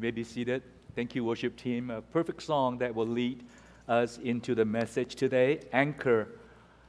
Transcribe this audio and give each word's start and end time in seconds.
You 0.00 0.04
may 0.04 0.12
be 0.12 0.24
seated. 0.24 0.62
Thank 0.96 1.14
you, 1.14 1.24
worship 1.24 1.58
team. 1.58 1.90
A 1.90 2.00
perfect 2.00 2.42
song 2.42 2.78
that 2.78 2.94
will 2.94 3.06
lead 3.06 3.44
us 3.86 4.16
into 4.16 4.54
the 4.54 4.64
message 4.64 5.14
today 5.14 5.60
Anchor 5.74 6.26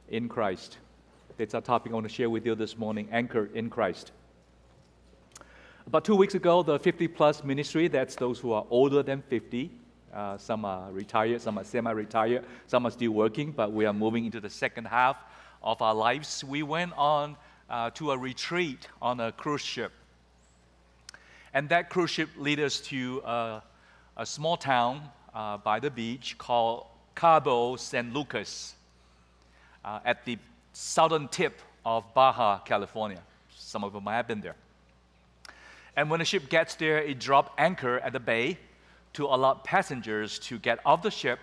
in 0.08 0.30
Christ. 0.30 0.78
It's 1.36 1.52
our 1.52 1.60
topic 1.60 1.92
I 1.92 1.96
want 1.96 2.08
to 2.08 2.14
share 2.14 2.30
with 2.30 2.46
you 2.46 2.54
this 2.54 2.78
morning 2.78 3.10
Anchor 3.12 3.50
in 3.52 3.68
Christ. 3.68 4.12
About 5.86 6.06
two 6.06 6.16
weeks 6.16 6.34
ago, 6.34 6.62
the 6.62 6.78
50 6.78 7.06
plus 7.08 7.44
ministry, 7.44 7.86
that's 7.86 8.16
those 8.16 8.38
who 8.38 8.52
are 8.52 8.64
older 8.70 9.02
than 9.02 9.20
50, 9.20 9.70
uh, 10.14 10.38
some 10.38 10.64
are 10.64 10.90
retired, 10.90 11.42
some 11.42 11.58
are 11.58 11.64
semi 11.64 11.90
retired, 11.90 12.46
some 12.66 12.86
are 12.86 12.90
still 12.90 13.12
working, 13.12 13.52
but 13.52 13.74
we 13.74 13.84
are 13.84 13.92
moving 13.92 14.24
into 14.24 14.40
the 14.40 14.48
second 14.48 14.86
half 14.86 15.18
of 15.62 15.82
our 15.82 15.94
lives. 15.94 16.42
We 16.44 16.62
went 16.62 16.94
on 16.96 17.36
uh, 17.68 17.90
to 17.90 18.12
a 18.12 18.16
retreat 18.16 18.88
on 19.02 19.20
a 19.20 19.32
cruise 19.32 19.60
ship. 19.60 19.92
And 21.54 21.68
that 21.68 21.90
cruise 21.90 22.10
ship 22.10 22.30
led 22.38 22.60
us 22.60 22.80
to 22.80 23.22
a, 23.24 23.62
a 24.16 24.24
small 24.24 24.56
town 24.56 25.02
uh, 25.34 25.58
by 25.58 25.80
the 25.80 25.90
beach 25.90 26.36
called 26.38 26.86
Cabo 27.14 27.76
San 27.76 28.14
Lucas 28.14 28.74
uh, 29.84 30.00
at 30.04 30.24
the 30.24 30.38
southern 30.72 31.28
tip 31.28 31.60
of 31.84 32.04
Baja, 32.14 32.60
California. 32.60 33.22
Some 33.54 33.84
of 33.84 33.92
might 34.02 34.16
have 34.16 34.26
been 34.26 34.40
there. 34.40 34.56
And 35.94 36.08
when 36.08 36.20
the 36.20 36.24
ship 36.24 36.48
gets 36.48 36.74
there, 36.74 36.98
it 36.98 37.18
drops 37.18 37.52
anchor 37.58 37.98
at 37.98 38.14
the 38.14 38.20
bay 38.20 38.58
to 39.12 39.26
allow 39.26 39.54
passengers 39.54 40.38
to 40.38 40.58
get 40.58 40.78
off 40.86 41.02
the 41.02 41.10
ship 41.10 41.38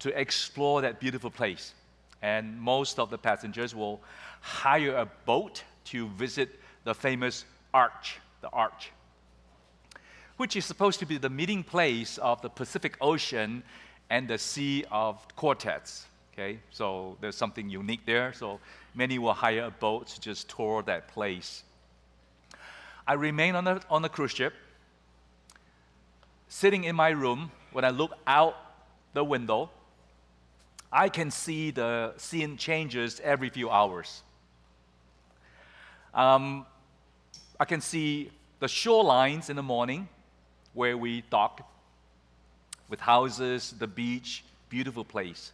to 0.00 0.18
explore 0.18 0.80
that 0.80 0.98
beautiful 0.98 1.30
place. 1.30 1.74
And 2.22 2.60
most 2.60 2.98
of 2.98 3.08
the 3.08 3.18
passengers 3.18 3.72
will 3.72 4.00
hire 4.40 4.96
a 4.96 5.06
boat 5.26 5.62
to 5.84 6.08
visit 6.08 6.60
the 6.82 6.94
famous 6.94 7.44
arch, 7.72 8.18
the 8.40 8.48
arch 8.48 8.90
which 10.36 10.56
is 10.56 10.64
supposed 10.64 10.98
to 11.00 11.06
be 11.06 11.18
the 11.18 11.30
meeting 11.30 11.62
place 11.62 12.18
of 12.18 12.42
the 12.42 12.48
Pacific 12.48 12.96
Ocean 13.00 13.62
and 14.10 14.28
the 14.28 14.38
Sea 14.38 14.84
of 14.90 15.24
Cortez. 15.36 16.06
Okay, 16.32 16.58
so 16.70 17.16
there's 17.20 17.36
something 17.36 17.68
unique 17.68 18.04
there. 18.06 18.32
So 18.32 18.58
many 18.94 19.18
will 19.18 19.34
hire 19.34 19.64
a 19.64 19.70
boat 19.70 20.08
to 20.08 20.20
just 20.20 20.48
tour 20.48 20.82
that 20.82 21.08
place. 21.08 21.62
I 23.06 23.12
remain 23.12 23.54
on 23.54 23.64
the, 23.64 23.82
on 23.88 24.02
the 24.02 24.08
cruise 24.08 24.32
ship, 24.32 24.52
sitting 26.48 26.84
in 26.84 26.96
my 26.96 27.10
room. 27.10 27.52
When 27.72 27.84
I 27.84 27.90
look 27.90 28.12
out 28.26 28.56
the 29.12 29.22
window, 29.22 29.70
I 30.90 31.08
can 31.08 31.30
see 31.30 31.70
the 31.70 32.14
scene 32.16 32.56
changes 32.56 33.20
every 33.22 33.50
few 33.50 33.68
hours. 33.70 34.22
Um, 36.14 36.66
I 37.58 37.64
can 37.64 37.80
see 37.80 38.30
the 38.60 38.66
shorelines 38.66 39.50
in 39.50 39.56
the 39.56 39.62
morning, 39.62 40.08
where 40.74 40.96
we 40.96 41.22
dock 41.30 41.68
with 42.88 43.00
houses, 43.00 43.74
the 43.78 43.86
beach, 43.86 44.44
beautiful 44.68 45.04
place. 45.04 45.52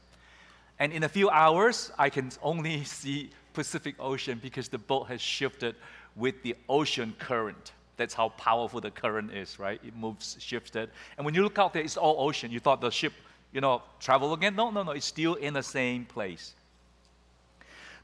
And 0.78 0.92
in 0.92 1.04
a 1.04 1.08
few 1.08 1.30
hours, 1.30 1.92
I 1.98 2.10
can 2.10 2.30
only 2.42 2.84
see 2.98 3.30
Pacific 3.52 3.94
Ocean 3.98 4.40
because 4.42 4.68
the 4.68 4.78
boat 4.78 5.04
has 5.08 5.20
shifted 5.20 5.76
with 6.16 6.42
the 6.42 6.56
ocean 6.68 7.14
current. 7.18 7.72
That's 7.96 8.14
how 8.14 8.30
powerful 8.30 8.80
the 8.80 8.90
current 8.90 9.32
is, 9.32 9.58
right? 9.58 9.80
It 9.84 9.94
moves, 9.94 10.36
shifted. 10.40 10.90
And 11.16 11.24
when 11.24 11.34
you 11.34 11.42
look 11.42 11.58
out 11.58 11.74
there, 11.74 11.82
it's 11.82 11.96
all 11.96 12.16
ocean. 12.18 12.50
You 12.50 12.58
thought 12.58 12.80
the 12.80 12.90
ship, 12.90 13.12
you 13.52 13.60
know, 13.60 13.82
travel 14.00 14.32
again? 14.32 14.56
No, 14.56 14.70
no, 14.70 14.82
no. 14.82 14.92
It's 14.92 15.06
still 15.06 15.34
in 15.34 15.52
the 15.52 15.62
same 15.62 16.06
place. 16.06 16.54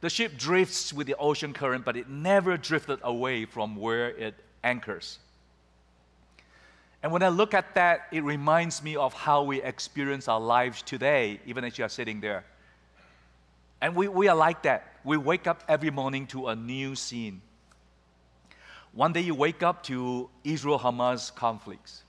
The 0.03 0.11
ship 0.11 0.37
drifts 0.37 0.93
with 0.93 1.07
the 1.07 1.17
ocean 1.17 1.55
current, 1.55 1.85
but 1.85 1.97
it 1.97 2.11
never 2.11 2.59
drifted 2.59 2.99
away 3.03 3.47
from 3.47 3.77
where 3.77 4.11
it 4.11 4.35
anchors. 4.63 5.19
And 7.07 7.13
when 7.13 7.23
I 7.23 7.29
look 7.29 7.55
at 7.55 7.77
that, 7.77 8.09
it 8.11 8.25
reminds 8.25 8.83
me 8.83 8.97
of 8.97 9.15
how 9.15 9.45
we 9.45 9.63
experience 9.63 10.27
our 10.27 10.41
lives 10.41 10.83
today, 10.83 11.39
even 11.47 11.63
as 11.63 11.79
you 11.79 11.85
are 11.85 11.89
sitting 11.89 12.21
there. 12.21 12.43
And 13.81 13.95
we, 13.95 14.09
we 14.09 14.27
are 14.27 14.35
like 14.35 14.65
that. 14.65 14.97
We 15.05 15.17
wake 15.17 15.47
up 15.47 15.63
every 15.69 15.93
morning 15.93 16.27
to 16.27 16.49
a 16.49 16.57
new 16.57 16.97
scene. 16.97 17.43
One 18.93 19.13
day 19.13 19.21
you 19.21 19.37
wake 19.37 19.63
up 19.63 19.85
to 19.85 20.29
Israel 20.43 20.81
Hamas 20.81 21.33
conflicts. 21.33 22.03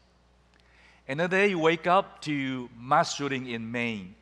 Another 1.07 1.38
day 1.38 1.50
you 1.50 1.59
wake 1.59 1.86
up 1.86 2.19
to 2.24 2.68
mass 2.75 3.13
shooting 3.13 3.47
in 3.47 3.72
Maine. 3.72 4.16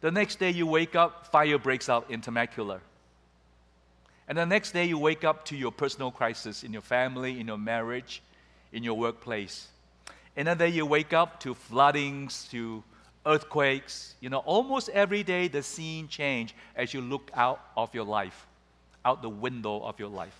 The 0.00 0.12
next 0.12 0.38
day 0.38 0.50
you 0.50 0.68
wake 0.68 0.94
up, 0.94 1.26
fire 1.26 1.58
breaks 1.58 1.88
out 1.88 2.08
in 2.08 2.20
Temecula. 2.20 2.78
And 4.28 4.38
the 4.38 4.46
next 4.46 4.70
day 4.70 4.84
you 4.84 4.96
wake 4.96 5.24
up 5.24 5.44
to 5.46 5.56
your 5.56 5.72
personal 5.72 6.12
crisis 6.12 6.62
in 6.62 6.72
your 6.72 6.82
family, 6.82 7.40
in 7.40 7.48
your 7.48 7.58
marriage, 7.58 8.22
in 8.72 8.82
your 8.82 8.94
workplace. 8.94 9.68
Another 10.36 10.66
day 10.66 10.72
you 10.72 10.86
wake 10.86 11.12
up 11.12 11.40
to 11.40 11.54
floodings, 11.54 12.48
to 12.50 12.82
earthquakes. 13.26 14.14
You 14.20 14.30
know, 14.30 14.38
almost 14.38 14.88
every 14.90 15.22
day 15.22 15.48
the 15.48 15.62
scene 15.62 16.08
change 16.08 16.54
as 16.76 16.94
you 16.94 17.00
look 17.00 17.30
out 17.34 17.60
of 17.76 17.94
your 17.94 18.04
life, 18.04 18.46
out 19.04 19.22
the 19.22 19.28
window 19.28 19.80
of 19.80 19.98
your 19.98 20.08
life. 20.08 20.36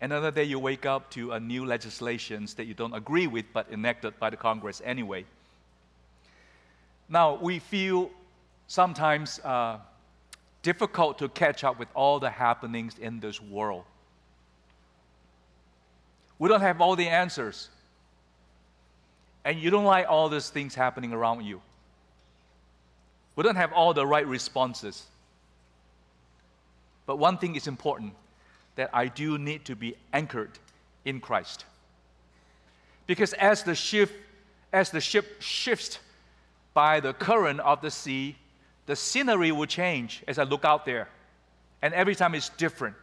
Another 0.00 0.30
day 0.30 0.44
you 0.44 0.60
wake 0.60 0.86
up 0.86 1.10
to 1.10 1.32
a 1.32 1.40
new 1.40 1.64
legislations 1.64 2.54
that 2.54 2.66
you 2.66 2.74
don't 2.74 2.94
agree 2.94 3.26
with 3.26 3.46
but 3.52 3.66
enacted 3.72 4.18
by 4.20 4.30
the 4.30 4.36
Congress 4.36 4.80
anyway. 4.84 5.24
Now, 7.08 7.34
we 7.34 7.58
feel 7.58 8.10
sometimes 8.68 9.40
uh, 9.40 9.78
difficult 10.62 11.18
to 11.18 11.28
catch 11.28 11.64
up 11.64 11.78
with 11.78 11.88
all 11.94 12.20
the 12.20 12.30
happenings 12.30 12.96
in 12.98 13.18
this 13.18 13.40
world. 13.40 13.84
We 16.38 16.48
don't 16.48 16.60
have 16.60 16.80
all 16.80 16.96
the 16.96 17.08
answers. 17.08 17.68
And 19.44 19.58
you 19.58 19.70
don't 19.70 19.84
like 19.84 20.06
all 20.08 20.28
these 20.28 20.50
things 20.50 20.74
happening 20.74 21.12
around 21.12 21.44
you. 21.44 21.60
We 23.34 23.44
don't 23.44 23.56
have 23.56 23.72
all 23.72 23.94
the 23.94 24.06
right 24.06 24.26
responses. 24.26 25.04
But 27.06 27.16
one 27.16 27.38
thing 27.38 27.56
is 27.56 27.66
important 27.66 28.12
that 28.76 28.90
I 28.92 29.06
do 29.06 29.38
need 29.38 29.64
to 29.66 29.76
be 29.76 29.96
anchored 30.12 30.50
in 31.04 31.20
Christ. 31.20 31.64
Because 33.06 33.32
as 33.32 33.62
the 33.62 33.74
ship, 33.74 34.10
as 34.72 34.90
the 34.90 35.00
ship 35.00 35.40
shifts 35.40 35.98
by 36.74 37.00
the 37.00 37.14
current 37.14 37.60
of 37.60 37.80
the 37.80 37.90
sea, 37.90 38.36
the 38.86 38.94
scenery 38.94 39.50
will 39.52 39.66
change 39.66 40.22
as 40.28 40.38
I 40.38 40.42
look 40.42 40.64
out 40.64 40.84
there. 40.84 41.08
And 41.80 41.94
every 41.94 42.14
time 42.14 42.34
it's 42.34 42.50
different. 42.50 42.96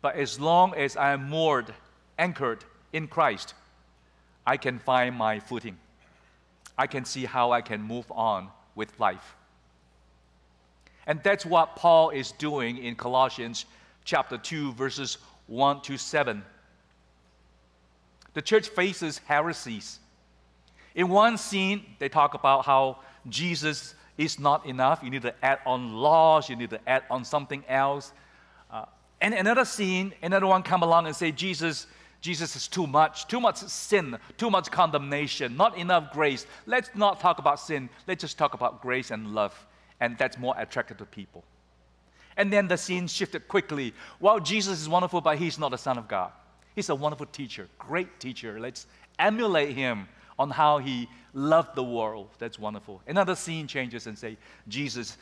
But 0.00 0.16
as 0.16 0.38
long 0.38 0.74
as 0.74 0.96
I 0.96 1.12
am 1.12 1.28
moored 1.28 1.74
anchored 2.22 2.64
in 2.92 3.08
Christ, 3.08 3.54
I 4.46 4.56
can 4.56 4.78
find 4.78 5.16
my 5.16 5.40
footing. 5.40 5.76
I 6.78 6.86
can 6.86 7.04
see 7.04 7.24
how 7.24 7.50
I 7.50 7.60
can 7.62 7.82
move 7.82 8.06
on 8.12 8.48
with 8.76 8.98
life. 9.00 9.34
And 11.08 11.20
that's 11.24 11.44
what 11.44 11.74
Paul 11.74 12.10
is 12.10 12.30
doing 12.32 12.78
in 12.78 12.94
Colossians 12.94 13.66
chapter 14.04 14.38
2, 14.38 14.72
verses 14.74 15.18
1 15.48 15.80
to 15.82 15.98
7. 15.98 16.44
The 18.34 18.42
church 18.42 18.68
faces 18.68 19.18
heresies. 19.18 19.98
In 20.94 21.08
one 21.08 21.36
scene, 21.36 21.84
they 21.98 22.08
talk 22.08 22.34
about 22.34 22.64
how 22.64 22.98
Jesus 23.28 23.94
is 24.16 24.38
not 24.38 24.64
enough. 24.64 25.00
You 25.02 25.10
need 25.10 25.22
to 25.22 25.34
add 25.44 25.58
on 25.66 25.92
laws, 25.94 26.48
you 26.48 26.54
need 26.54 26.70
to 26.70 26.80
add 26.86 27.02
on 27.10 27.24
something 27.24 27.64
else. 27.68 28.12
Uh, 28.70 28.84
and 29.20 29.34
another 29.34 29.64
scene, 29.64 30.14
another 30.22 30.46
one 30.46 30.62
come 30.62 30.82
along 30.82 31.06
and 31.06 31.16
say, 31.16 31.32
Jesus 31.32 31.86
Jesus 32.22 32.54
is 32.54 32.68
too 32.68 32.86
much, 32.86 33.26
too 33.26 33.40
much 33.40 33.56
sin, 33.56 34.16
too 34.38 34.48
much 34.48 34.70
condemnation, 34.70 35.56
not 35.56 35.76
enough 35.76 36.12
grace. 36.12 36.46
Let's 36.66 36.88
not 36.94 37.18
talk 37.18 37.40
about 37.40 37.58
sin. 37.58 37.90
Let's 38.06 38.20
just 38.20 38.38
talk 38.38 38.54
about 38.54 38.80
grace 38.80 39.10
and 39.10 39.34
love. 39.34 39.66
And 40.00 40.16
that's 40.16 40.38
more 40.38 40.54
attractive 40.56 40.98
to 40.98 41.04
people. 41.04 41.42
And 42.36 42.52
then 42.52 42.68
the 42.68 42.78
scene 42.78 43.08
shifted 43.08 43.48
quickly. 43.48 43.92
Well, 44.20 44.38
Jesus 44.38 44.80
is 44.80 44.88
wonderful, 44.88 45.20
but 45.20 45.36
he's 45.36 45.58
not 45.58 45.72
the 45.72 45.78
Son 45.78 45.98
of 45.98 46.06
God. 46.06 46.30
He's 46.76 46.88
a 46.88 46.94
wonderful 46.94 47.26
teacher, 47.26 47.68
great 47.76 48.20
teacher. 48.20 48.58
Let's 48.58 48.86
emulate 49.18 49.74
him 49.74 50.08
on 50.38 50.50
how 50.50 50.78
he 50.78 51.08
loved 51.34 51.74
the 51.74 51.82
world. 51.82 52.28
That's 52.38 52.58
wonderful. 52.58 53.02
Another 53.08 53.34
scene 53.34 53.66
changes 53.66 54.06
and 54.06 54.16
say, 54.16 54.36
Jesus, 54.68 55.18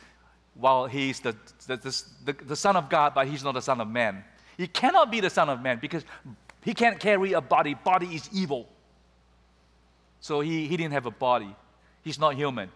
while 0.54 0.86
he's 0.86 1.20
the, 1.20 1.34
the, 1.66 1.76
the, 2.24 2.32
the, 2.44 2.56
Son 2.56 2.76
of 2.76 2.90
God, 2.90 3.14
but 3.14 3.26
he's 3.26 3.42
not 3.42 3.54
the 3.54 3.62
Son 3.62 3.80
of 3.80 3.88
Man. 3.88 4.22
He 4.58 4.66
cannot 4.66 5.10
be 5.10 5.20
the 5.20 5.30
Son 5.30 5.48
of 5.48 5.62
Man 5.62 5.78
because 5.80 6.04
he 6.62 6.74
can't 6.74 6.98
carry 6.98 7.32
a 7.32 7.40
body. 7.40 7.74
Body 7.74 8.06
is 8.14 8.28
evil. 8.32 8.68
So 10.20 10.40
he, 10.40 10.66
he 10.66 10.76
didn't 10.76 10.92
have 10.92 11.06
a 11.06 11.10
body. 11.10 11.54
He's 12.02 12.18
not 12.18 12.34
human. 12.34 12.70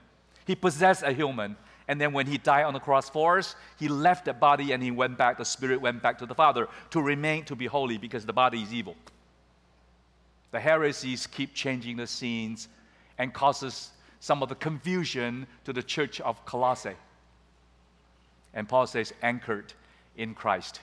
He 0.46 0.54
possessed 0.54 1.02
a 1.02 1.12
human. 1.12 1.56
And 1.86 2.00
then 2.00 2.12
when 2.12 2.26
he 2.26 2.38
died 2.38 2.64
on 2.64 2.72
the 2.72 2.80
cross 2.80 3.10
for 3.10 3.38
us, 3.38 3.56
he 3.78 3.88
left 3.88 4.24
that 4.24 4.40
body 4.40 4.72
and 4.72 4.82
he 4.82 4.90
went 4.90 5.18
back, 5.18 5.36
the 5.36 5.44
spirit 5.44 5.80
went 5.80 6.02
back 6.02 6.18
to 6.18 6.26
the 6.26 6.34
Father 6.34 6.68
to 6.90 7.02
remain, 7.02 7.44
to 7.44 7.54
be 7.54 7.66
holy 7.66 7.98
because 7.98 8.24
the 8.24 8.32
body 8.32 8.62
is 8.62 8.72
evil. 8.72 8.96
The 10.50 10.60
heresies 10.60 11.26
keep 11.26 11.52
changing 11.52 11.98
the 11.98 12.06
scenes 12.06 12.68
and 13.18 13.34
causes 13.34 13.90
some 14.20 14.42
of 14.42 14.48
the 14.48 14.54
confusion 14.54 15.46
to 15.64 15.74
the 15.74 15.82
church 15.82 16.22
of 16.22 16.42
Colossae. 16.46 16.96
And 18.54 18.66
Paul 18.66 18.86
says, 18.86 19.12
anchored 19.22 19.74
in 20.16 20.34
Christ 20.34 20.80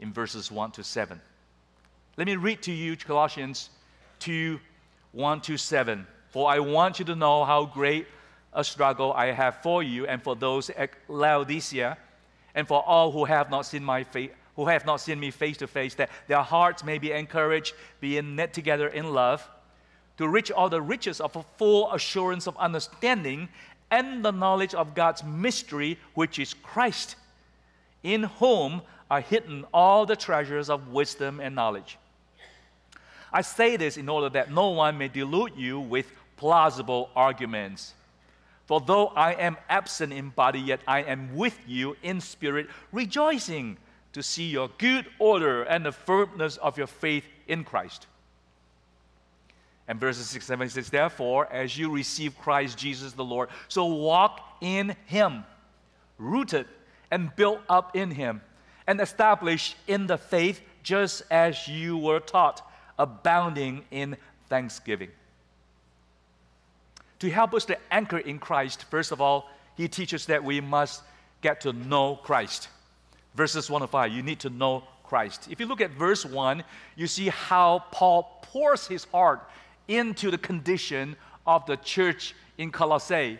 in 0.00 0.12
verses 0.12 0.50
1 0.50 0.70
to 0.72 0.84
7. 0.84 1.20
Let 2.16 2.28
me 2.28 2.36
read 2.36 2.62
to 2.62 2.72
you 2.72 2.96
Colossians 2.96 3.70
2 4.20 4.60
1 5.10 5.40
to 5.40 5.56
7. 5.56 6.06
For 6.28 6.48
I 6.48 6.60
want 6.60 7.00
you 7.00 7.04
to 7.06 7.16
know 7.16 7.44
how 7.44 7.64
great 7.64 8.06
a 8.52 8.62
struggle 8.62 9.12
I 9.12 9.32
have 9.32 9.62
for 9.62 9.82
you 9.82 10.06
and 10.06 10.22
for 10.22 10.36
those 10.36 10.70
at 10.70 10.90
Laodicea, 11.08 11.98
and 12.54 12.68
for 12.68 12.84
all 12.86 13.10
who 13.10 13.24
have 13.24 13.50
not 13.50 13.66
seen 13.66 13.82
my 13.82 14.04
face, 14.04 14.30
who 14.54 14.66
have 14.66 14.86
not 14.86 15.00
seen 15.00 15.18
me 15.18 15.32
face 15.32 15.56
to 15.56 15.66
face, 15.66 15.94
that 15.94 16.10
their 16.28 16.42
hearts 16.42 16.84
may 16.84 16.98
be 16.98 17.10
encouraged, 17.10 17.74
being 18.00 18.36
knit 18.36 18.52
together 18.52 18.86
in 18.86 19.12
love, 19.12 19.48
to 20.16 20.28
reach 20.28 20.52
all 20.52 20.68
the 20.68 20.80
riches 20.82 21.20
of 21.20 21.34
a 21.34 21.44
full 21.58 21.92
assurance 21.92 22.46
of 22.46 22.56
understanding 22.58 23.48
and 23.90 24.24
the 24.24 24.30
knowledge 24.30 24.74
of 24.74 24.94
God's 24.94 25.24
mystery, 25.24 25.98
which 26.14 26.38
is 26.38 26.54
Christ, 26.54 27.16
in 28.04 28.24
whom 28.24 28.82
are 29.10 29.20
hidden 29.20 29.64
all 29.74 30.06
the 30.06 30.16
treasures 30.16 30.70
of 30.70 30.88
wisdom 30.88 31.40
and 31.40 31.56
knowledge. 31.56 31.98
I 33.34 33.40
say 33.42 33.76
this 33.76 33.96
in 33.96 34.08
order 34.08 34.28
that 34.28 34.52
no 34.52 34.68
one 34.68 34.96
may 34.96 35.08
delude 35.08 35.56
you 35.56 35.80
with 35.80 36.10
plausible 36.36 37.10
arguments. 37.16 37.94
For 38.66 38.80
though 38.80 39.08
I 39.08 39.32
am 39.32 39.56
absent 39.68 40.12
in 40.12 40.30
body, 40.30 40.60
yet 40.60 40.80
I 40.86 41.02
am 41.02 41.34
with 41.34 41.58
you 41.66 41.96
in 42.04 42.20
spirit, 42.20 42.68
rejoicing 42.92 43.76
to 44.12 44.22
see 44.22 44.44
your 44.44 44.70
good 44.78 45.06
order 45.18 45.64
and 45.64 45.84
the 45.84 45.90
firmness 45.90 46.56
of 46.58 46.78
your 46.78 46.86
faith 46.86 47.24
in 47.48 47.64
Christ. 47.64 48.06
And 49.88 49.98
verses 49.98 50.28
6 50.30 50.46
7 50.46 50.68
says, 50.70 50.88
Therefore, 50.88 51.52
as 51.52 51.76
you 51.76 51.90
receive 51.90 52.38
Christ 52.38 52.78
Jesus 52.78 53.14
the 53.14 53.24
Lord, 53.24 53.48
so 53.66 53.84
walk 53.86 54.40
in 54.60 54.94
him, 55.06 55.42
rooted 56.18 56.66
and 57.10 57.34
built 57.34 57.60
up 57.68 57.96
in 57.96 58.12
him, 58.12 58.42
and 58.86 59.00
established 59.00 59.76
in 59.88 60.06
the 60.06 60.18
faith 60.18 60.62
just 60.84 61.22
as 61.32 61.66
you 61.66 61.98
were 61.98 62.20
taught, 62.20 62.62
abounding 62.98 63.84
in 63.90 64.16
thanksgiving 64.48 65.10
to 67.24 67.30
help 67.30 67.54
us 67.54 67.64
to 67.64 67.78
anchor 67.90 68.18
in 68.18 68.38
Christ, 68.38 68.84
first 68.90 69.10
of 69.10 69.20
all, 69.20 69.48
he 69.76 69.88
teaches 69.88 70.26
that 70.26 70.44
we 70.44 70.60
must 70.60 71.02
get 71.40 71.60
to 71.62 71.72
know 71.72 72.16
Christ. 72.16 72.68
Verses 73.34 73.70
1 73.70 73.80
to 73.80 73.86
5, 73.86 74.12
you 74.12 74.22
need 74.22 74.40
to 74.40 74.50
know 74.50 74.84
Christ. 75.04 75.48
If 75.50 75.58
you 75.58 75.64
look 75.64 75.80
at 75.80 75.90
verse 75.92 76.26
1, 76.26 76.62
you 76.96 77.06
see 77.06 77.28
how 77.28 77.84
Paul 77.90 78.40
pours 78.42 78.86
his 78.86 79.04
heart 79.04 79.48
into 79.88 80.30
the 80.30 80.36
condition 80.36 81.16
of 81.46 81.64
the 81.64 81.76
church 81.78 82.34
in 82.58 82.70
Colossae 82.70 83.38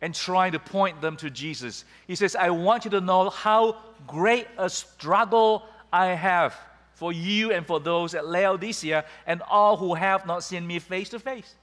and 0.00 0.14
trying 0.14 0.52
to 0.52 0.60
point 0.60 1.00
them 1.00 1.16
to 1.16 1.30
Jesus. 1.30 1.84
He 2.06 2.14
says, 2.14 2.36
I 2.36 2.50
want 2.50 2.84
you 2.84 2.92
to 2.92 3.00
know 3.00 3.28
how 3.28 3.76
great 4.06 4.46
a 4.56 4.70
struggle 4.70 5.64
I 5.92 6.06
have 6.06 6.56
for 7.00 7.14
you 7.14 7.50
and 7.50 7.66
for 7.66 7.80
those 7.80 8.14
at 8.14 8.26
Laodicea 8.26 9.06
and 9.26 9.40
all 9.48 9.78
who 9.78 9.94
have 9.94 10.26
not 10.26 10.44
seen 10.44 10.66
me 10.66 10.78
face 10.78 11.08
to 11.08 11.18
face. 11.18 11.54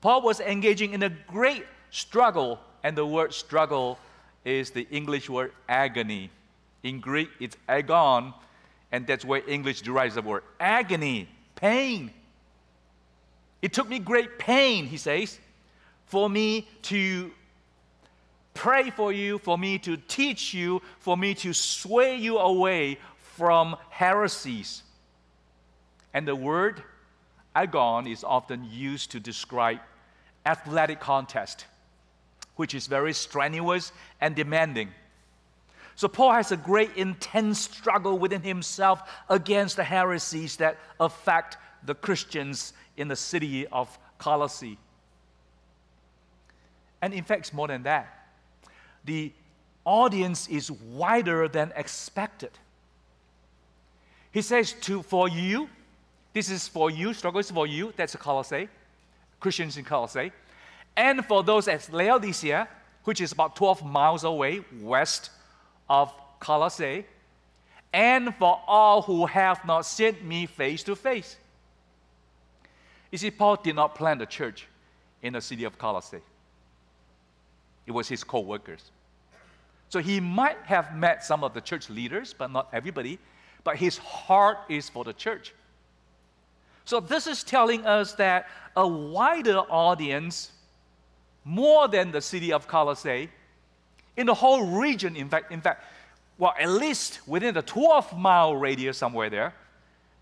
Paul 0.00 0.22
was 0.22 0.40
engaging 0.40 0.92
in 0.92 1.04
a 1.04 1.08
great 1.08 1.64
struggle, 1.92 2.58
and 2.82 2.98
the 2.98 3.06
word 3.06 3.32
struggle 3.32 3.96
is 4.44 4.70
the 4.70 4.88
English 4.90 5.30
word 5.30 5.52
agony. 5.68 6.30
In 6.82 6.98
Greek, 6.98 7.28
it's 7.38 7.56
agon, 7.68 8.34
and 8.90 9.06
that's 9.06 9.24
where 9.24 9.48
English 9.48 9.82
derives 9.82 10.16
the 10.16 10.22
word 10.22 10.42
agony, 10.58 11.28
pain. 11.54 12.10
It 13.62 13.72
took 13.72 13.88
me 13.88 14.00
great 14.00 14.36
pain, 14.36 14.86
he 14.86 14.96
says, 14.96 15.38
for 16.06 16.28
me 16.28 16.66
to 16.82 17.30
pray 18.52 18.90
for 18.90 19.12
you, 19.12 19.38
for 19.38 19.56
me 19.56 19.78
to 19.78 19.96
teach 19.96 20.52
you, 20.52 20.82
for 20.98 21.16
me 21.16 21.34
to 21.34 21.52
sway 21.52 22.16
you 22.16 22.38
away 22.38 22.98
from 23.40 23.74
heresies. 23.88 24.82
And 26.12 26.28
the 26.28 26.36
word 26.36 26.82
agon 27.56 28.06
is 28.06 28.22
often 28.22 28.68
used 28.70 29.12
to 29.12 29.18
describe 29.18 29.78
athletic 30.44 31.00
contest, 31.00 31.64
which 32.56 32.74
is 32.74 32.86
very 32.86 33.14
strenuous 33.14 33.92
and 34.20 34.36
demanding. 34.36 34.90
So, 35.96 36.06
Paul 36.06 36.32
has 36.32 36.52
a 36.52 36.56
great 36.58 36.94
intense 36.96 37.60
struggle 37.60 38.18
within 38.18 38.42
himself 38.42 39.10
against 39.30 39.76
the 39.76 39.84
heresies 39.84 40.56
that 40.56 40.76
affect 41.00 41.56
the 41.82 41.94
Christians 41.94 42.74
in 42.98 43.08
the 43.08 43.16
city 43.16 43.66
of 43.68 43.98
Colossae. 44.18 44.76
And 47.00 47.14
in 47.14 47.24
fact, 47.24 47.54
more 47.54 47.68
than 47.68 47.84
that. 47.84 48.28
The 49.06 49.32
audience 49.86 50.46
is 50.46 50.70
wider 50.70 51.48
than 51.48 51.72
expected. 51.74 52.50
He 54.32 54.42
says, 54.42 54.72
to, 54.72 55.02
For 55.02 55.28
you, 55.28 55.68
this 56.32 56.50
is 56.50 56.68
for 56.68 56.90
you, 56.90 57.12
struggle 57.14 57.40
is 57.40 57.50
for 57.50 57.66
you, 57.66 57.92
that's 57.96 58.14
Colossae. 58.16 58.68
Christians 59.40 59.78
in 59.78 59.84
Colossae, 59.84 60.32
and 60.96 61.24
for 61.24 61.42
those 61.42 61.66
at 61.66 61.90
Laodicea, 61.92 62.68
which 63.04 63.20
is 63.20 63.32
about 63.32 63.56
12 63.56 63.84
miles 63.84 64.22
away 64.22 64.60
west 64.80 65.30
of 65.88 66.12
Colossae, 66.38 67.06
and 67.92 68.34
for 68.36 68.60
all 68.66 69.02
who 69.02 69.26
have 69.26 69.64
not 69.64 69.86
seen 69.86 70.16
me 70.22 70.46
face 70.46 70.82
to 70.84 70.94
face. 70.94 71.36
You 73.10 73.18
see, 73.18 73.30
Paul 73.30 73.56
did 73.56 73.74
not 73.74 73.94
plant 73.94 74.22
a 74.22 74.26
church 74.26 74.68
in 75.22 75.32
the 75.32 75.40
city 75.40 75.64
of 75.64 75.76
Colossae. 75.78 76.20
It 77.86 77.92
was 77.92 78.08
his 78.08 78.22
co 78.22 78.40
workers. 78.40 78.90
So 79.88 79.98
he 79.98 80.20
might 80.20 80.58
have 80.64 80.94
met 80.94 81.24
some 81.24 81.42
of 81.42 81.52
the 81.52 81.60
church 81.60 81.90
leaders, 81.90 82.32
but 82.32 82.52
not 82.52 82.68
everybody. 82.72 83.18
But 83.64 83.76
his 83.76 83.98
heart 83.98 84.58
is 84.68 84.88
for 84.88 85.04
the 85.04 85.12
church. 85.12 85.52
So, 86.84 86.98
this 87.00 87.26
is 87.26 87.44
telling 87.44 87.86
us 87.86 88.14
that 88.14 88.48
a 88.76 88.86
wider 88.86 89.58
audience, 89.58 90.50
more 91.44 91.88
than 91.88 92.10
the 92.10 92.20
city 92.20 92.52
of 92.52 92.66
Colossae, 92.66 93.30
in 94.16 94.26
the 94.26 94.34
whole 94.34 94.66
region, 94.66 95.16
in 95.16 95.28
fact, 95.28 95.52
in 95.52 95.60
fact, 95.60 95.84
well, 96.38 96.54
at 96.58 96.70
least 96.70 97.20
within 97.26 97.54
the 97.54 97.62
12 97.62 98.18
mile 98.18 98.56
radius 98.56 98.98
somewhere 98.98 99.30
there, 99.30 99.54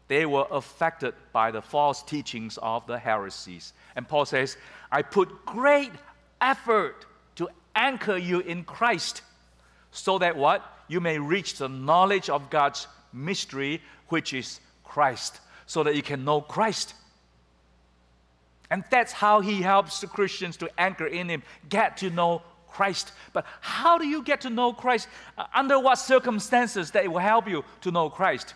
they 0.08 0.26
were 0.26 0.46
affected 0.50 1.14
by 1.32 1.50
the 1.50 1.62
false 1.62 2.02
teachings 2.02 2.58
of 2.60 2.86
the 2.86 2.98
heresies. 2.98 3.72
And 3.94 4.08
Paul 4.08 4.24
says, 4.24 4.56
I 4.90 5.02
put 5.02 5.46
great 5.46 5.92
effort 6.40 7.06
to 7.36 7.48
anchor 7.76 8.16
you 8.16 8.40
in 8.40 8.64
Christ, 8.64 9.22
so 9.92 10.18
that 10.18 10.36
what? 10.36 10.64
You 10.88 11.00
may 11.00 11.18
reach 11.18 11.58
the 11.58 11.68
knowledge 11.68 12.30
of 12.30 12.50
God's 12.50 12.86
mystery, 13.12 13.82
which 14.08 14.32
is 14.32 14.60
Christ 14.84 15.40
so 15.66 15.82
that 15.82 15.94
you 15.94 16.02
can 16.02 16.24
know 16.24 16.40
Christ. 16.40 16.94
And 18.70 18.84
that's 18.90 19.12
how 19.12 19.40
he 19.40 19.62
helps 19.62 20.00
the 20.00 20.06
Christians 20.06 20.56
to 20.58 20.70
anchor 20.78 21.06
in 21.06 21.28
him, 21.28 21.42
get 21.68 21.98
to 21.98 22.10
know 22.10 22.42
Christ. 22.68 23.12
But 23.32 23.44
how 23.60 23.98
do 23.98 24.06
you 24.06 24.22
get 24.22 24.42
to 24.42 24.50
know 24.50 24.72
Christ? 24.72 25.08
Uh, 25.36 25.44
under 25.54 25.78
what 25.78 25.96
circumstances 25.96 26.90
that 26.92 27.04
it 27.04 27.08
will 27.08 27.18
help 27.18 27.48
you 27.48 27.64
to 27.82 27.90
know 27.90 28.10
Christ? 28.10 28.54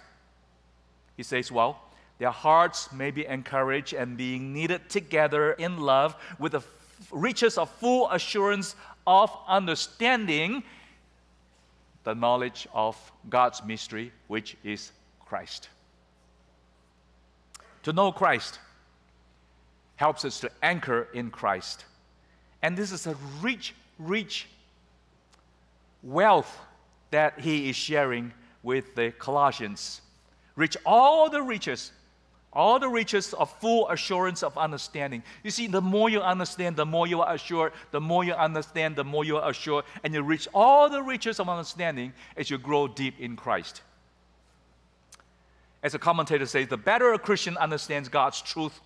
He 1.17 1.23
says, 1.23 1.53
well, 1.53 1.81
their 2.19 2.31
hearts 2.31 2.93
may 2.93 3.11
be 3.11 3.27
encouraged 3.27 3.95
and 3.95 4.17
being 4.17 4.53
knitted 4.53 4.89
together 4.89 5.53
in 5.53 5.79
love 5.79 6.17
with 6.39 6.53
the 6.53 6.63
riches 7.11 7.59
of 7.59 7.69
full 7.69 8.11
assurance 8.11 8.77
of 9.07 9.37
understanding 9.49 10.63
the 12.05 12.15
knowledge 12.15 12.67
of 12.73 12.97
God's 13.29 13.63
mystery, 13.65 14.13
which 14.29 14.57
is 14.65 14.93
Christ. 15.25 15.69
To 17.85 17.93
know 17.93 18.13
Christ 18.13 18.59
helps 19.97 20.25
us 20.25 20.41
to 20.41 20.51
anchor 20.63 21.09
in 21.15 21.31
Christ. 21.31 21.85
And 22.63 22.77
this 22.77 22.93
is 22.93 23.07
a 23.07 23.17
rich, 23.41 23.75
rich 23.99 24.49
wealth 26.03 26.59
that 27.11 27.39
he 27.41 27.69
is 27.69 27.77
sharing 27.77 28.33
with 28.63 28.95
the 28.95 29.13
Colossians. 29.13 30.01
Rich, 30.57 30.77
all 30.85 31.31
the 31.31 31.43
riches, 31.43 31.93
all 32.53 32.79
the 32.79 32.89
riches 32.89 33.33
of 33.35 33.51
full 33.61 33.89
assurance 33.89 34.43
of 34.43 34.57
understanding. 34.59 35.23
You 35.43 35.51
see, 35.51 35.67
the 35.67 35.81
more 35.81 36.11
you 36.11 36.21
understand, 36.21 36.77
the 36.77 36.87
more 36.87 37.07
you 37.07 37.23
are 37.23 37.35
assured, 37.35 37.73
the 37.91 38.01
more 38.01 38.25
you 38.25 38.35
understand, 38.35 38.97
the 38.97 39.05
more 39.05 39.25
you 39.25 39.39
are 39.39 39.51
assured, 39.51 39.85
and 40.05 40.13
you 40.13 40.23
reach 40.23 40.49
all 40.53 40.91
the 40.91 41.03
riches 41.03 41.41
of 41.41 41.49
understanding 41.49 42.13
as 42.37 42.51
you 42.51 42.59
grow 42.59 42.89
deep 42.89 43.19
in 43.19 43.37
Christ 43.37 43.83
as 45.83 45.95
a 45.95 45.99
commentator 45.99 46.47
says, 46.47 46.69
the 46.69 46.77
better 46.77 47.13
a 47.13 47.19
Christian 47.19 47.57
understands 47.57 48.09
God's 48.09 48.41
truth, 48.41 48.81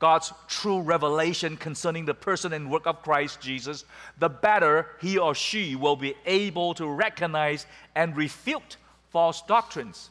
God's 0.00 0.32
true 0.48 0.80
revelation 0.80 1.56
concerning 1.56 2.04
the 2.04 2.14
person 2.14 2.52
and 2.52 2.70
work 2.70 2.86
of 2.86 3.02
Christ 3.02 3.40
Jesus, 3.40 3.84
the 4.18 4.28
better 4.28 4.88
he 5.00 5.16
or 5.16 5.34
she 5.34 5.76
will 5.76 5.96
be 5.96 6.14
able 6.26 6.74
to 6.74 6.86
recognize 6.86 7.66
and 7.94 8.16
refute 8.16 8.76
false 9.10 9.42
doctrines. 9.42 10.10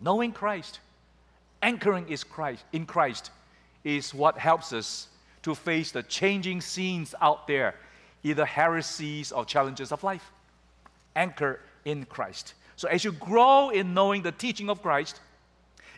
Knowing 0.00 0.32
Christ, 0.32 0.78
anchoring 1.64 2.08
is 2.08 2.22
Christ, 2.22 2.62
in 2.72 2.86
Christ 2.86 3.30
is 3.82 4.14
what 4.14 4.38
helps 4.38 4.72
us 4.72 5.08
to 5.42 5.54
face 5.54 5.90
the 5.90 6.02
changing 6.02 6.60
scenes 6.60 7.14
out 7.20 7.48
there, 7.48 7.74
either 8.22 8.44
heresies 8.44 9.32
or 9.32 9.44
challenges 9.44 9.90
of 9.90 10.04
life. 10.04 10.30
Anchor 11.16 11.60
in 11.84 12.04
Christ. 12.04 12.54
So 12.76 12.86
as 12.88 13.02
you 13.02 13.12
grow 13.12 13.70
in 13.70 13.94
knowing 13.94 14.22
the 14.22 14.32
teaching 14.32 14.68
of 14.68 14.82
Christ, 14.82 15.20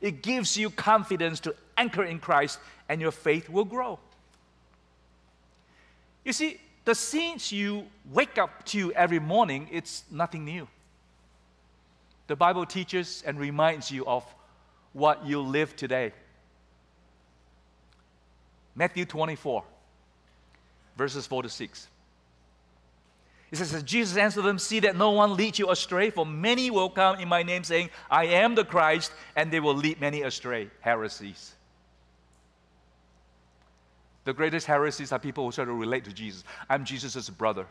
it 0.00 0.22
gives 0.22 0.56
you 0.56 0.70
confidence 0.70 1.40
to 1.40 1.54
anchor 1.76 2.04
in 2.04 2.20
Christ 2.20 2.58
and 2.88 3.00
your 3.00 3.10
faith 3.10 3.48
will 3.48 3.64
grow. 3.64 3.98
You 6.24 6.32
see, 6.32 6.60
the 6.84 6.94
scenes 6.94 7.50
you 7.50 7.86
wake 8.12 8.38
up 8.38 8.64
to 8.66 8.92
every 8.92 9.18
morning, 9.18 9.68
it's 9.72 10.04
nothing 10.10 10.44
new. 10.44 10.68
The 12.28 12.36
Bible 12.36 12.66
teaches 12.66 13.24
and 13.26 13.38
reminds 13.38 13.90
you 13.90 14.06
of 14.06 14.24
what 14.96 15.26
you 15.26 15.42
live 15.42 15.76
today. 15.76 16.10
Matthew 18.74 19.04
24, 19.04 19.62
verses 20.96 21.26
4 21.26 21.42
to 21.42 21.48
6. 21.50 21.88
It 23.50 23.56
says, 23.56 23.82
Jesus 23.82 24.16
answered 24.16 24.42
them, 24.42 24.58
See 24.58 24.80
that 24.80 24.96
no 24.96 25.10
one 25.10 25.36
leads 25.36 25.58
you 25.58 25.70
astray, 25.70 26.08
for 26.08 26.24
many 26.24 26.70
will 26.70 26.88
come 26.88 27.20
in 27.20 27.28
my 27.28 27.42
name, 27.42 27.62
saying, 27.62 27.90
I 28.10 28.24
am 28.24 28.54
the 28.54 28.64
Christ, 28.64 29.12
and 29.36 29.52
they 29.52 29.60
will 29.60 29.74
lead 29.74 30.00
many 30.00 30.22
astray. 30.22 30.70
Heresies. 30.80 31.54
The 34.24 34.32
greatest 34.32 34.66
heresies 34.66 35.12
are 35.12 35.18
people 35.18 35.44
who 35.44 35.52
try 35.52 35.66
to 35.66 35.72
relate 35.72 36.04
to 36.04 36.12
Jesus. 36.12 36.42
I'm 36.70 36.86
Jesus' 36.86 37.28
brother, 37.28 37.66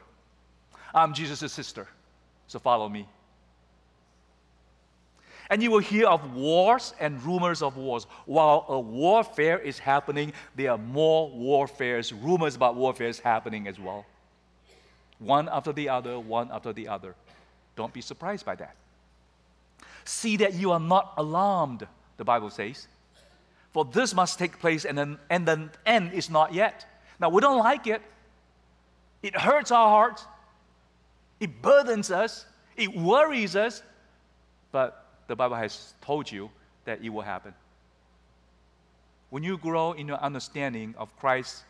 I'm 0.93 1.13
Jesus' 1.13 1.51
sister, 1.51 1.87
so 2.47 2.59
follow 2.59 2.87
me. 2.87 3.07
And 5.49 5.61
you 5.61 5.69
will 5.69 5.79
hear 5.79 6.07
of 6.07 6.33
wars 6.33 6.93
and 6.99 7.21
rumors 7.23 7.61
of 7.61 7.77
wars. 7.77 8.07
While 8.25 8.65
a 8.67 8.79
warfare 8.79 9.59
is 9.59 9.77
happening, 9.77 10.33
there 10.55 10.71
are 10.71 10.77
more 10.77 11.29
warfares, 11.29 12.11
rumors 12.11 12.55
about 12.55 12.75
warfares 12.75 13.19
happening 13.19 13.67
as 13.67 13.79
well. 13.79 14.05
One 15.19 15.47
after 15.51 15.71
the 15.71 15.89
other, 15.89 16.19
one 16.19 16.49
after 16.51 16.73
the 16.73 16.87
other. 16.87 17.15
Don't 17.75 17.93
be 17.93 18.01
surprised 18.01 18.45
by 18.45 18.55
that. 18.55 18.75
See 20.03 20.37
that 20.37 20.53
you 20.53 20.71
are 20.71 20.79
not 20.79 21.13
alarmed, 21.17 21.87
the 22.17 22.23
Bible 22.23 22.49
says. 22.49 22.87
For 23.71 23.85
this 23.85 24.13
must 24.13 24.39
take 24.39 24.59
place, 24.59 24.85
and, 24.85 24.97
then, 24.97 25.19
and 25.29 25.47
the 25.47 25.69
end 25.85 26.13
is 26.13 26.29
not 26.29 26.53
yet. 26.53 26.85
Now, 27.19 27.29
we 27.29 27.41
don't 27.41 27.59
like 27.59 27.87
it. 27.87 28.01
It 29.21 29.35
hurts 29.35 29.71
our 29.71 29.89
hearts. 29.89 30.25
It 31.39 31.61
burdens 31.61 32.11
us. 32.11 32.45
It 32.77 32.95
worries 32.95 33.55
us. 33.55 33.83
But 34.71 35.04
the 35.27 35.35
Bible 35.35 35.55
has 35.55 35.93
told 36.01 36.31
you 36.31 36.49
that 36.85 37.03
it 37.03 37.09
will 37.09 37.21
happen. 37.21 37.53
When 39.29 39.43
you 39.43 39.57
grow 39.57 39.93
in 39.93 40.07
your 40.07 40.17
understanding 40.17 40.95
of 40.97 41.15
Christ, 41.17 41.63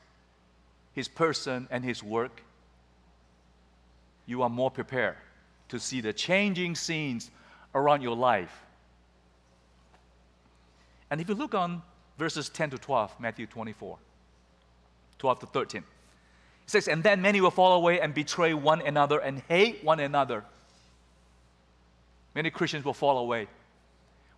His 0.93 1.07
person, 1.07 1.67
and 1.71 1.83
His 1.83 2.03
work, 2.03 2.43
you 4.25 4.41
are 4.43 4.49
more 4.49 4.71
prepared 4.71 5.15
to 5.69 5.79
see 5.79 6.01
the 6.01 6.13
changing 6.13 6.75
scenes 6.75 7.31
around 7.73 8.01
your 8.01 8.15
life. 8.15 8.63
And 11.09 11.21
if 11.21 11.29
you 11.29 11.35
look 11.35 11.53
on 11.53 11.81
verses 12.17 12.49
10 12.49 12.71
to 12.71 12.77
12, 12.77 13.19
Matthew 13.19 13.45
24, 13.47 13.97
12 15.17 15.39
to 15.39 15.45
13, 15.45 15.81
it 15.81 15.85
says, 16.65 16.87
And 16.87 17.03
then 17.03 17.21
many 17.21 17.41
will 17.41 17.51
fall 17.51 17.73
away 17.73 17.99
and 17.99 18.13
betray 18.13 18.53
one 18.53 18.81
another 18.81 19.19
and 19.19 19.41
hate 19.47 19.83
one 19.83 19.99
another. 19.99 20.43
Many 22.35 22.49
Christians 22.49 22.83
will 22.83 22.93
fall 22.93 23.17
away. 23.17 23.47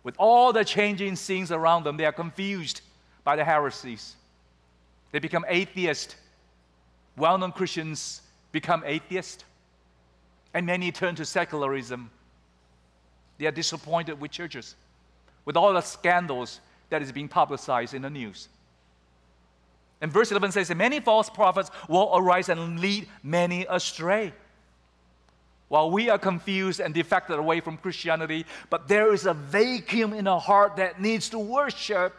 With 0.04 0.14
all 0.18 0.52
the 0.52 0.64
changing 0.64 1.16
scenes 1.16 1.50
around 1.50 1.84
them, 1.84 1.96
they 1.96 2.04
are 2.04 2.12
confused 2.12 2.80
by 3.24 3.36
the 3.36 3.44
heresies. 3.44 4.14
They 5.10 5.18
become 5.18 5.44
atheists. 5.48 6.16
Well 7.16 7.36
known 7.36 7.52
Christians 7.52 8.22
become 8.52 8.84
atheists. 8.86 9.44
And 10.54 10.64
many 10.64 10.92
turn 10.92 11.16
to 11.16 11.24
secularism. 11.24 12.10
They 13.38 13.46
are 13.46 13.52
disappointed 13.52 14.20
with 14.20 14.30
churches, 14.30 14.76
with 15.44 15.56
all 15.56 15.72
the 15.72 15.80
scandals 15.80 16.60
that 16.90 17.02
is 17.02 17.12
being 17.12 17.28
publicized 17.28 17.94
in 17.94 18.02
the 18.02 18.10
news. 18.10 18.48
And 20.00 20.12
verse 20.12 20.30
11 20.30 20.52
says, 20.52 20.74
Many 20.74 21.00
false 21.00 21.28
prophets 21.28 21.70
will 21.88 22.10
arise 22.14 22.48
and 22.48 22.80
lead 22.80 23.08
many 23.22 23.66
astray. 23.68 24.32
While 25.68 25.90
we 25.90 26.08
are 26.08 26.18
confused 26.18 26.80
and 26.80 26.94
defected 26.94 27.38
away 27.38 27.60
from 27.60 27.76
Christianity, 27.76 28.46
but 28.70 28.88
there 28.88 29.12
is 29.12 29.26
a 29.26 29.34
vacuum 29.34 30.14
in 30.14 30.26
our 30.26 30.40
heart 30.40 30.76
that 30.76 31.00
needs 31.00 31.28
to 31.30 31.38
worship, 31.38 32.14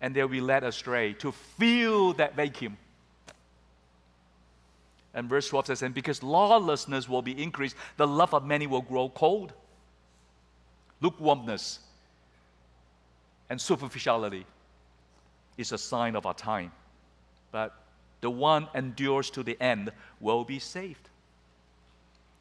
and 0.00 0.14
they'll 0.14 0.28
be 0.28 0.40
led 0.40 0.62
astray 0.62 1.14
to 1.14 1.32
fill 1.32 2.12
that 2.14 2.36
vacuum. 2.36 2.76
And 5.14 5.28
verse 5.28 5.48
12 5.48 5.66
says, 5.66 5.82
And 5.82 5.94
because 5.94 6.22
lawlessness 6.22 7.08
will 7.08 7.22
be 7.22 7.40
increased, 7.40 7.76
the 7.96 8.06
love 8.06 8.34
of 8.34 8.44
many 8.44 8.66
will 8.66 8.82
grow 8.82 9.08
cold. 9.08 9.52
Lukewarmness 11.00 11.80
and 13.50 13.60
superficiality 13.60 14.46
is 15.56 15.72
a 15.72 15.78
sign 15.78 16.16
of 16.16 16.26
our 16.26 16.34
time. 16.34 16.72
But 17.52 17.74
the 18.20 18.30
one 18.30 18.68
endures 18.74 19.30
to 19.30 19.42
the 19.42 19.60
end 19.60 19.92
will 20.20 20.44
be 20.44 20.58
saved. 20.58 21.10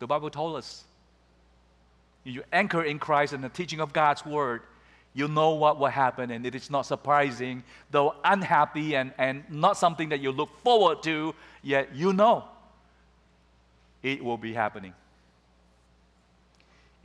The 0.04 0.08
Bible 0.08 0.30
told 0.30 0.58
us 0.58 0.84
you 2.26 2.44
anchor 2.52 2.84
in 2.84 3.00
Christ 3.00 3.32
and 3.32 3.42
the 3.42 3.48
teaching 3.48 3.80
of 3.80 3.94
God's 3.94 4.26
word, 4.26 4.64
you 5.14 5.30
know 5.30 5.52
what 5.52 5.80
will 5.80 5.88
happen, 5.88 6.30
and 6.30 6.46
it 6.46 6.56
is 6.56 6.70
not 6.70 6.82
surprising, 6.82 7.64
though 7.90 8.14
unhappy 8.26 8.98
and, 8.98 9.14
and 9.18 9.46
not 9.50 9.78
something 9.78 10.10
that 10.10 10.20
you 10.20 10.34
look 10.34 10.50
forward 10.62 11.04
to, 11.04 11.34
yet 11.62 11.96
you 11.96 12.12
know 12.12 12.44
it 14.02 14.22
will 14.22 14.36
be 14.36 14.52
happening. 14.52 14.94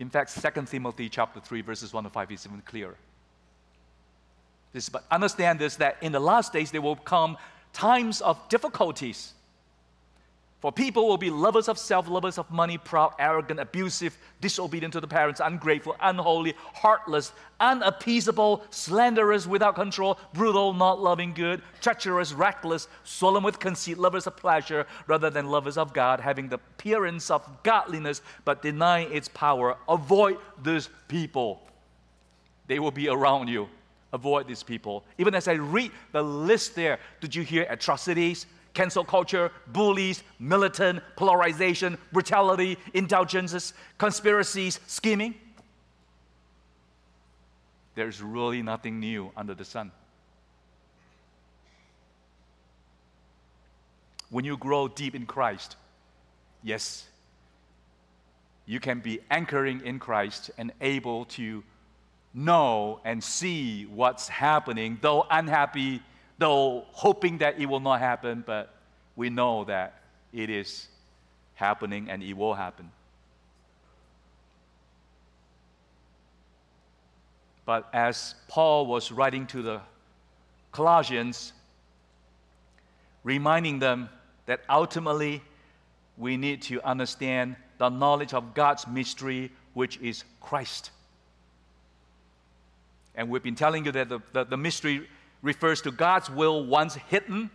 In 0.00 0.10
fact, 0.10 0.36
2 0.42 0.62
Timothy 0.62 1.08
chapter 1.08 1.38
3, 1.38 1.60
verses 1.60 1.92
1 1.92 2.02
to 2.02 2.10
5 2.10 2.32
is 2.32 2.46
even 2.46 2.62
clearer. 2.62 2.96
This, 4.72 4.88
but 4.88 5.04
understand 5.08 5.60
this 5.60 5.76
that 5.76 5.98
in 6.00 6.10
the 6.10 6.18
last 6.18 6.52
days 6.52 6.72
there 6.72 6.82
will 6.82 6.96
come 6.96 7.36
times 7.72 8.20
of 8.20 8.48
difficulties 8.48 9.34
for 10.60 10.72
people 10.72 11.06
will 11.06 11.18
be 11.18 11.30
lovers 11.30 11.68
of 11.68 11.78
self, 11.78 12.08
lovers 12.08 12.36
of 12.36 12.50
money, 12.50 12.78
proud, 12.78 13.14
arrogant, 13.20 13.60
abusive, 13.60 14.18
disobedient 14.40 14.92
to 14.94 15.00
the 15.00 15.06
parents, 15.06 15.40
ungrateful, 15.42 15.94
unholy, 16.00 16.54
heartless, 16.74 17.30
unappeasable, 17.60 18.64
slanderous, 18.70 19.46
without 19.46 19.76
control, 19.76 20.18
brutal, 20.34 20.72
not 20.72 21.00
loving 21.00 21.32
good, 21.32 21.62
treacherous, 21.80 22.32
reckless, 22.32 22.88
swollen 23.04 23.44
with 23.44 23.60
conceit, 23.60 23.98
lovers 23.98 24.26
of 24.26 24.36
pleasure 24.36 24.84
rather 25.06 25.30
than 25.30 25.46
lovers 25.46 25.78
of 25.78 25.92
God, 25.92 26.18
having 26.18 26.48
the 26.48 26.56
appearance 26.56 27.30
of 27.30 27.48
godliness 27.62 28.20
but 28.44 28.60
denying 28.60 29.12
its 29.12 29.28
power. 29.28 29.76
Avoid 29.88 30.38
these 30.64 30.88
people. 31.06 31.62
They 32.66 32.80
will 32.80 32.90
be 32.90 33.08
around 33.08 33.46
you. 33.46 33.68
Avoid 34.12 34.48
these 34.48 34.64
people. 34.64 35.04
Even 35.18 35.36
as 35.36 35.46
I 35.46 35.52
read 35.52 35.92
the 36.10 36.22
list 36.22 36.74
there, 36.74 36.98
did 37.20 37.32
you 37.32 37.42
hear 37.42 37.64
atrocities? 37.70 38.46
Cancel 38.78 39.02
culture, 39.02 39.50
bullies, 39.66 40.22
militant, 40.38 41.02
polarization, 41.16 41.98
brutality, 42.12 42.78
indulgences, 42.94 43.74
conspiracies, 43.98 44.78
scheming. 44.86 45.34
There's 47.96 48.22
really 48.22 48.62
nothing 48.62 49.00
new 49.00 49.32
under 49.36 49.52
the 49.52 49.64
sun. 49.64 49.90
When 54.30 54.44
you 54.44 54.56
grow 54.56 54.86
deep 54.86 55.16
in 55.16 55.26
Christ, 55.26 55.74
yes, 56.62 57.04
you 58.64 58.78
can 58.78 59.00
be 59.00 59.18
anchoring 59.28 59.84
in 59.84 59.98
Christ 59.98 60.52
and 60.56 60.70
able 60.80 61.24
to 61.24 61.64
know 62.32 63.00
and 63.04 63.24
see 63.24 63.86
what's 63.86 64.28
happening, 64.28 64.98
though 65.00 65.26
unhappy 65.28 66.00
though 66.38 66.84
hoping 66.92 67.38
that 67.38 67.58
it 67.58 67.66
will 67.66 67.80
not 67.80 68.00
happen, 68.00 68.44
but 68.46 68.74
we 69.16 69.28
know 69.28 69.64
that 69.64 70.00
it 70.32 70.48
is 70.50 70.88
happening 71.54 72.08
and 72.08 72.22
it 72.22 72.34
will 72.34 72.54
happen. 72.54 72.90
But 77.66 77.88
as 77.92 78.34
Paul 78.48 78.86
was 78.86 79.12
writing 79.12 79.46
to 79.48 79.60
the 79.60 79.80
Colossians, 80.72 81.52
reminding 83.24 83.78
them 83.78 84.08
that 84.46 84.60
ultimately 84.70 85.42
we 86.16 86.36
need 86.36 86.62
to 86.62 86.80
understand 86.82 87.56
the 87.76 87.88
knowledge 87.88 88.32
of 88.32 88.54
God's 88.54 88.86
mystery, 88.86 89.50
which 89.74 89.98
is 89.98 90.24
Christ. 90.40 90.90
And 93.14 93.28
we've 93.28 93.42
been 93.42 93.54
telling 93.54 93.84
you 93.84 93.92
that 93.92 94.08
the, 94.08 94.20
the, 94.32 94.44
the 94.44 94.56
mystery 94.56 95.08
refers 95.42 95.80
to 95.82 95.90
God's 95.90 96.30
will 96.30 96.64
once 96.64 96.94
hidden, 96.94 97.50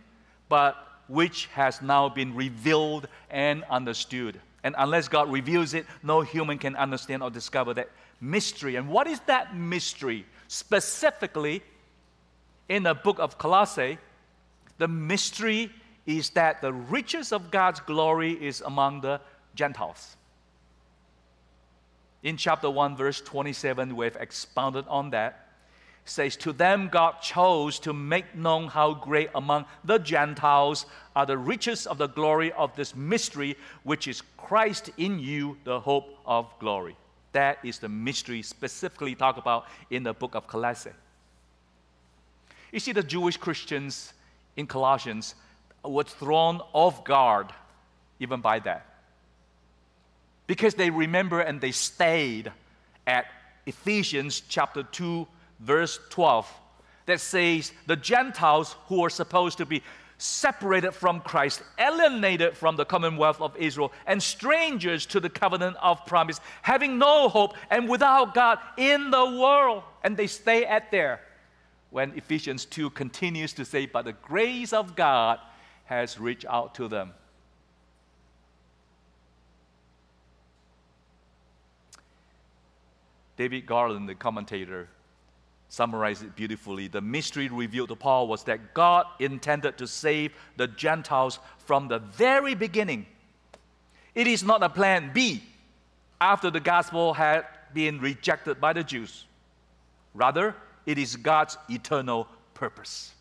but 0.48 0.76
which 1.08 1.46
has 1.46 1.82
now 1.82 2.08
been 2.08 2.34
revealed 2.34 3.08
and 3.30 3.64
understood. 3.64 4.40
And 4.62 4.74
unless 4.78 5.08
God 5.08 5.30
reveals 5.30 5.74
it, 5.74 5.84
no 6.02 6.22
human 6.22 6.58
can 6.58 6.74
understand 6.76 7.22
or 7.22 7.30
discover 7.30 7.74
that 7.74 7.90
mystery. 8.20 8.76
And 8.76 8.88
what 8.88 9.06
is 9.06 9.20
that 9.26 9.54
mystery? 9.54 10.24
Specifically, 10.48 11.62
in 12.68 12.84
the 12.84 12.94
book 12.94 13.18
of 13.18 13.36
Colossae, 13.36 13.98
the 14.78 14.88
mystery 14.88 15.70
is 16.06 16.30
that 16.30 16.62
the 16.62 16.72
riches 16.72 17.32
of 17.32 17.50
God's 17.50 17.80
glory 17.80 18.32
is 18.32 18.62
among 18.62 19.02
the 19.02 19.20
Gentiles. 19.54 20.16
In 22.22 22.38
chapter 22.38 22.70
1, 22.70 22.96
verse 22.96 23.20
27, 23.20 23.94
we've 23.94 24.16
expounded 24.16 24.86
on 24.88 25.10
that 25.10 25.43
says, 26.04 26.36
To 26.36 26.52
them 26.52 26.88
God 26.90 27.20
chose 27.22 27.78
to 27.80 27.92
make 27.92 28.34
known 28.34 28.68
how 28.68 28.94
great 28.94 29.30
among 29.34 29.64
the 29.84 29.98
Gentiles 29.98 30.86
are 31.16 31.26
the 31.26 31.38
riches 31.38 31.86
of 31.86 31.98
the 31.98 32.08
glory 32.08 32.52
of 32.52 32.74
this 32.76 32.94
mystery, 32.94 33.56
which 33.82 34.08
is 34.08 34.22
Christ 34.36 34.90
in 34.96 35.18
you, 35.18 35.56
the 35.64 35.80
hope 35.80 36.18
of 36.26 36.46
glory. 36.58 36.96
That 37.32 37.58
is 37.64 37.78
the 37.78 37.88
mystery 37.88 38.42
specifically 38.42 39.14
talked 39.14 39.38
about 39.38 39.66
in 39.90 40.02
the 40.02 40.12
book 40.12 40.34
of 40.34 40.46
Colossae. 40.46 40.90
You 42.70 42.80
see, 42.80 42.92
the 42.92 43.02
Jewish 43.02 43.36
Christians 43.36 44.12
in 44.56 44.66
Colossians 44.66 45.34
were 45.84 46.04
thrown 46.04 46.60
off 46.72 47.04
guard 47.04 47.48
even 48.20 48.40
by 48.40 48.58
that. 48.60 48.86
Because 50.46 50.74
they 50.74 50.90
remember 50.90 51.40
and 51.40 51.60
they 51.60 51.72
stayed 51.72 52.52
at 53.06 53.26
Ephesians 53.66 54.42
chapter 54.48 54.82
2, 54.82 55.26
verse 55.64 55.98
12, 56.10 56.48
that 57.06 57.20
says 57.20 57.72
the 57.86 57.96
Gentiles 57.96 58.76
who 58.86 59.04
are 59.04 59.10
supposed 59.10 59.58
to 59.58 59.66
be 59.66 59.82
separated 60.18 60.92
from 60.92 61.20
Christ, 61.20 61.62
alienated 61.78 62.56
from 62.56 62.76
the 62.76 62.84
commonwealth 62.84 63.40
of 63.40 63.56
Israel, 63.56 63.92
and 64.06 64.22
strangers 64.22 65.06
to 65.06 65.20
the 65.20 65.28
covenant 65.28 65.76
of 65.82 66.04
promise, 66.06 66.40
having 66.62 66.98
no 66.98 67.28
hope 67.28 67.54
and 67.70 67.88
without 67.88 68.34
God 68.34 68.58
in 68.76 69.10
the 69.10 69.38
world. 69.40 69.82
And 70.02 70.16
they 70.16 70.26
stay 70.26 70.64
at 70.64 70.90
there. 70.90 71.20
When 71.90 72.12
Ephesians 72.16 72.64
2 72.64 72.90
continues 72.90 73.52
to 73.54 73.64
say, 73.64 73.86
But 73.86 74.04
the 74.04 74.12
grace 74.12 74.72
of 74.72 74.96
God 74.96 75.38
has 75.84 76.18
reached 76.18 76.46
out 76.46 76.74
to 76.76 76.88
them. 76.88 77.12
David 83.36 83.66
Garland, 83.66 84.08
the 84.08 84.14
commentator, 84.14 84.88
summarized 85.74 86.22
it 86.22 86.36
beautifully. 86.36 86.86
The 86.86 87.00
mystery 87.00 87.48
revealed 87.48 87.88
to 87.88 87.96
Paul 87.96 88.28
was 88.28 88.44
that 88.44 88.74
God 88.74 89.06
intended 89.18 89.76
to 89.78 89.86
save 89.86 90.32
the 90.56 90.68
Gentiles 90.68 91.40
from 91.58 91.88
the 91.88 91.98
very 91.98 92.54
beginning. 92.54 93.06
It 94.14 94.26
is 94.26 94.44
not 94.44 94.62
a 94.62 94.68
plan 94.68 95.10
B 95.12 95.42
after 96.20 96.50
the 96.50 96.60
gospel 96.60 97.12
had 97.12 97.44
been 97.72 98.00
rejected 98.00 98.60
by 98.60 98.72
the 98.72 98.84
Jews. 98.84 99.24
Rather, 100.14 100.54
it 100.86 100.96
is 100.96 101.16
God's 101.16 101.58
eternal 101.68 102.28
purpose. 102.54 103.12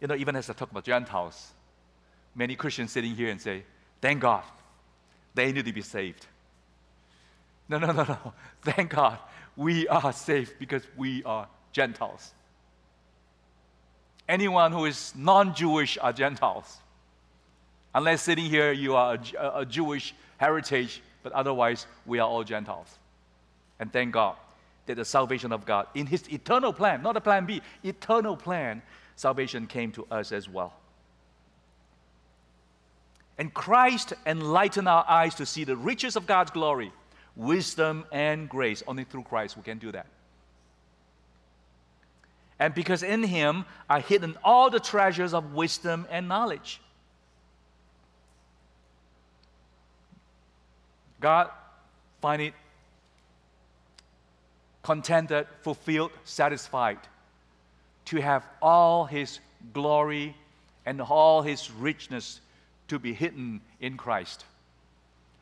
You 0.00 0.08
know, 0.08 0.14
even 0.14 0.36
as 0.36 0.50
I 0.50 0.52
talk 0.52 0.70
about 0.70 0.84
Gentiles, 0.84 1.52
many 2.34 2.54
Christians 2.54 2.92
sitting 2.92 3.14
here 3.14 3.30
and 3.30 3.40
say, 3.40 3.62
Thank 4.02 4.20
God, 4.20 4.44
they 5.34 5.50
need 5.52 5.64
to 5.64 5.72
be 5.72 5.80
saved. 5.80 6.26
No, 7.68 7.78
no, 7.78 7.92
no, 7.92 8.04
no. 8.04 8.32
Thank 8.62 8.90
God 8.90 9.18
we 9.56 9.88
are 9.88 10.12
safe 10.12 10.58
because 10.58 10.82
we 10.96 11.24
are 11.24 11.48
Gentiles. 11.72 12.32
Anyone 14.28 14.72
who 14.72 14.84
is 14.84 15.12
non 15.16 15.54
Jewish 15.54 15.98
are 15.98 16.12
Gentiles. 16.12 16.78
Unless 17.94 18.22
sitting 18.22 18.44
here 18.44 18.72
you 18.72 18.94
are 18.94 19.18
a, 19.38 19.60
a, 19.60 19.66
Jewish 19.66 20.14
heritage, 20.36 21.00
but 21.22 21.32
otherwise 21.32 21.86
we 22.04 22.18
are 22.18 22.28
all 22.28 22.44
Gentiles. 22.44 22.98
And 23.78 23.92
thank 23.92 24.12
God 24.12 24.36
that 24.86 24.96
the 24.96 25.04
salvation 25.04 25.52
of 25.52 25.64
God, 25.64 25.86
in 25.94 26.06
His 26.06 26.28
eternal 26.30 26.72
plan, 26.72 27.02
not 27.02 27.16
a 27.16 27.20
plan 27.20 27.46
B, 27.46 27.62
eternal 27.82 28.36
plan, 28.36 28.82
salvation 29.16 29.66
came 29.66 29.92
to 29.92 30.06
us 30.10 30.32
as 30.32 30.48
well. 30.48 30.74
And 33.38 33.52
Christ 33.52 34.12
enlightened 34.24 34.88
our 34.88 35.04
eyes 35.08 35.34
to 35.36 35.46
see 35.46 35.64
the 35.64 35.76
riches 35.76 36.16
of 36.16 36.26
God's 36.26 36.50
glory 36.50 36.92
wisdom 37.36 38.04
and 38.10 38.48
grace. 38.48 38.82
Only 38.86 39.04
through 39.04 39.22
Christ 39.22 39.56
we 39.56 39.62
can 39.62 39.78
do 39.78 39.92
that. 39.92 40.06
And 42.58 42.74
because 42.74 43.02
in 43.02 43.22
him 43.22 43.66
are 43.88 44.00
hidden 44.00 44.36
all 44.42 44.70
the 44.70 44.80
treasures 44.80 45.34
of 45.34 45.52
wisdom 45.52 46.06
and 46.10 46.26
knowledge. 46.26 46.80
God 51.20 51.50
find 52.20 52.40
it 52.40 52.54
contented, 54.82 55.46
fulfilled, 55.62 56.12
satisfied 56.24 56.98
to 58.06 58.20
have 58.20 58.46
all 58.62 59.04
his 59.04 59.40
glory 59.72 60.34
and 60.86 61.00
all 61.00 61.42
his 61.42 61.70
richness 61.70 62.40
to 62.88 62.98
be 62.98 63.12
hidden 63.12 63.60
in 63.80 63.96
Christ. 63.96 64.44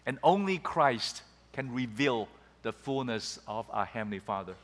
And 0.07 0.19
only 0.23 0.59
Christ 0.59 1.23
can 1.55 1.73
reveal 1.73 2.29
the 2.63 2.73
fullness 2.73 3.39
of 3.47 3.67
our 3.71 3.85
Heavenly 3.85 4.19
Father. 4.19 4.55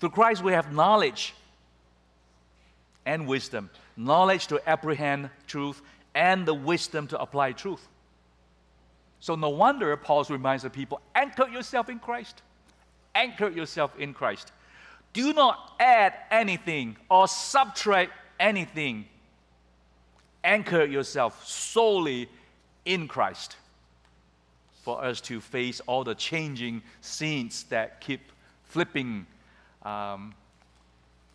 Through 0.00 0.10
Christ, 0.10 0.42
we 0.42 0.52
have 0.52 0.72
knowledge 0.72 1.34
and 3.06 3.26
wisdom 3.26 3.70
knowledge 3.96 4.46
to 4.46 4.68
apprehend 4.68 5.28
truth 5.46 5.82
and 6.14 6.46
the 6.46 6.54
wisdom 6.54 7.06
to 7.06 7.20
apply 7.20 7.52
truth. 7.52 7.86
So, 9.20 9.34
no 9.34 9.50
wonder 9.50 9.96
Paul 9.96 10.24
reminds 10.24 10.62
the 10.62 10.70
people 10.70 11.00
anchor 11.14 11.46
yourself 11.48 11.88
in 11.88 11.98
Christ. 11.98 12.42
Anchor 13.14 13.48
yourself 13.48 13.96
in 13.98 14.14
Christ. 14.14 14.50
Do 15.12 15.32
not 15.34 15.74
add 15.78 16.14
anything 16.30 16.96
or 17.10 17.28
subtract 17.28 18.12
anything. 18.40 19.04
Anchor 20.42 20.84
yourself 20.84 21.46
solely 21.46 22.28
in 22.84 23.06
Christ 23.06 23.56
for 24.82 25.02
us 25.02 25.20
to 25.22 25.40
face 25.40 25.80
all 25.86 26.04
the 26.04 26.14
changing 26.14 26.82
scenes 27.00 27.64
that 27.64 28.00
keep 28.00 28.20
flipping 28.64 29.26
um, 29.82 30.34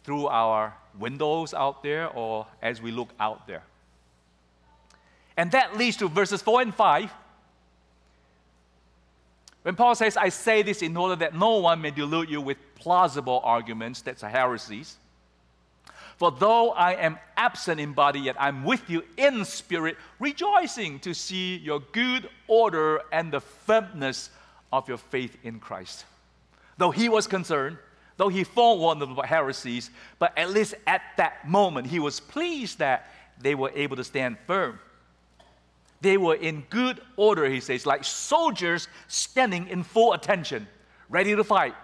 through 0.03 0.27
our 0.27 0.75
windows 0.99 1.53
out 1.53 1.81
there 1.81 2.09
or 2.09 2.45
as 2.61 2.81
we 2.81 2.91
look 2.91 3.09
out 3.19 3.47
there. 3.47 3.63
And 5.37 5.51
that 5.51 5.77
leads 5.77 5.97
to 5.97 6.07
verses 6.07 6.41
4 6.41 6.61
and 6.61 6.75
5. 6.75 7.11
When 9.63 9.75
Paul 9.75 9.95
says, 9.95 10.17
I 10.17 10.29
say 10.29 10.61
this 10.61 10.81
in 10.81 10.95
order 10.97 11.15
that 11.17 11.35
no 11.35 11.57
one 11.57 11.81
may 11.81 11.91
delude 11.91 12.29
you 12.29 12.41
with 12.41 12.57
plausible 12.75 13.41
arguments, 13.43 14.01
that's 14.01 14.21
heresies. 14.21 14.97
For 16.17 16.31
though 16.31 16.71
I 16.71 16.93
am 16.93 17.19
absent 17.37 17.79
in 17.79 17.93
body, 17.93 18.21
yet 18.21 18.35
I'm 18.39 18.63
with 18.63 18.89
you 18.89 19.03
in 19.17 19.45
spirit, 19.45 19.97
rejoicing 20.19 20.99
to 21.01 21.13
see 21.13 21.57
your 21.57 21.79
good 21.79 22.27
order 22.47 23.01
and 23.11 23.31
the 23.31 23.39
firmness 23.39 24.31
of 24.73 24.87
your 24.87 24.97
faith 24.97 25.37
in 25.43 25.59
Christ. 25.59 26.05
Though 26.77 26.89
he 26.89 27.07
was 27.07 27.27
concerned, 27.27 27.77
though 28.17 28.29
he 28.29 28.43
forewarned 28.43 28.99
them 28.99 29.11
about 29.11 29.27
heresies, 29.27 29.91
but 30.17 30.35
at 30.35 30.49
least 30.49 30.73
at 30.87 31.03
that 31.17 31.47
moment, 31.47 31.85
he 31.85 31.99
was 31.99 32.19
pleased 32.19 32.79
that 32.79 33.11
they 33.39 33.53
were 33.53 33.71
able 33.75 33.95
to 33.95 34.03
stand 34.03 34.37
firm. 34.47 34.79
They 36.01 36.17
were 36.17 36.35
in 36.35 36.65
good 36.71 36.99
order, 37.15 37.47
he 37.47 37.59
says, 37.59 37.85
like 37.85 38.03
soldiers 38.03 38.87
standing 39.07 39.67
in 39.67 39.83
full 39.83 40.13
attention, 40.13 40.67
ready 41.09 41.35
to 41.35 41.43
fight, 41.43 41.75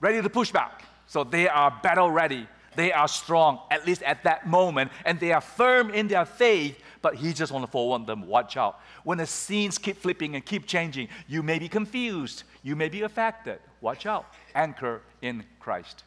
ready 0.00 0.22
to 0.22 0.30
push 0.30 0.52
back. 0.52 0.84
So 1.08 1.24
they 1.24 1.48
are 1.48 1.76
battle 1.82 2.10
ready 2.10 2.46
they 2.76 2.92
are 2.92 3.08
strong, 3.08 3.60
at 3.70 3.86
least 3.86 4.02
at 4.02 4.24
that 4.24 4.46
moment, 4.46 4.90
and 5.04 5.18
they 5.20 5.32
are 5.32 5.40
firm 5.40 5.90
in 5.90 6.08
their 6.08 6.24
faith. 6.24 6.78
But 7.02 7.16
he 7.16 7.32
just 7.32 7.52
want 7.52 7.64
to 7.64 7.70
forewarn 7.70 8.06
them 8.06 8.26
watch 8.26 8.56
out. 8.56 8.80
When 9.04 9.18
the 9.18 9.26
scenes 9.26 9.78
keep 9.78 9.96
flipping 9.96 10.34
and 10.34 10.44
keep 10.44 10.66
changing, 10.66 11.08
you 11.26 11.42
may 11.42 11.58
be 11.58 11.68
confused, 11.68 12.44
you 12.62 12.76
may 12.76 12.88
be 12.88 13.02
affected. 13.02 13.58
Watch 13.80 14.06
out. 14.06 14.26
Anchor 14.54 15.02
in 15.20 15.44
Christ. 15.58 16.04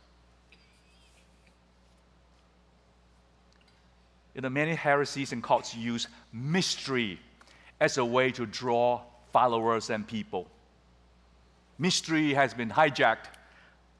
You 4.33 4.41
know, 4.41 4.49
many 4.49 4.75
heresies 4.75 5.31
and 5.31 5.41
cults 5.41 5.75
use 5.75 6.07
mystery 6.33 7.19
as 7.79 7.97
a 7.97 8.05
way 8.05 8.31
to 8.31 8.45
draw 8.45 9.01
followers 9.31 9.89
and 9.89 10.07
people. 10.07 10.47
Mystery 11.77 12.33
has 12.33 12.53
been 12.53 12.69
hijacked 12.69 13.27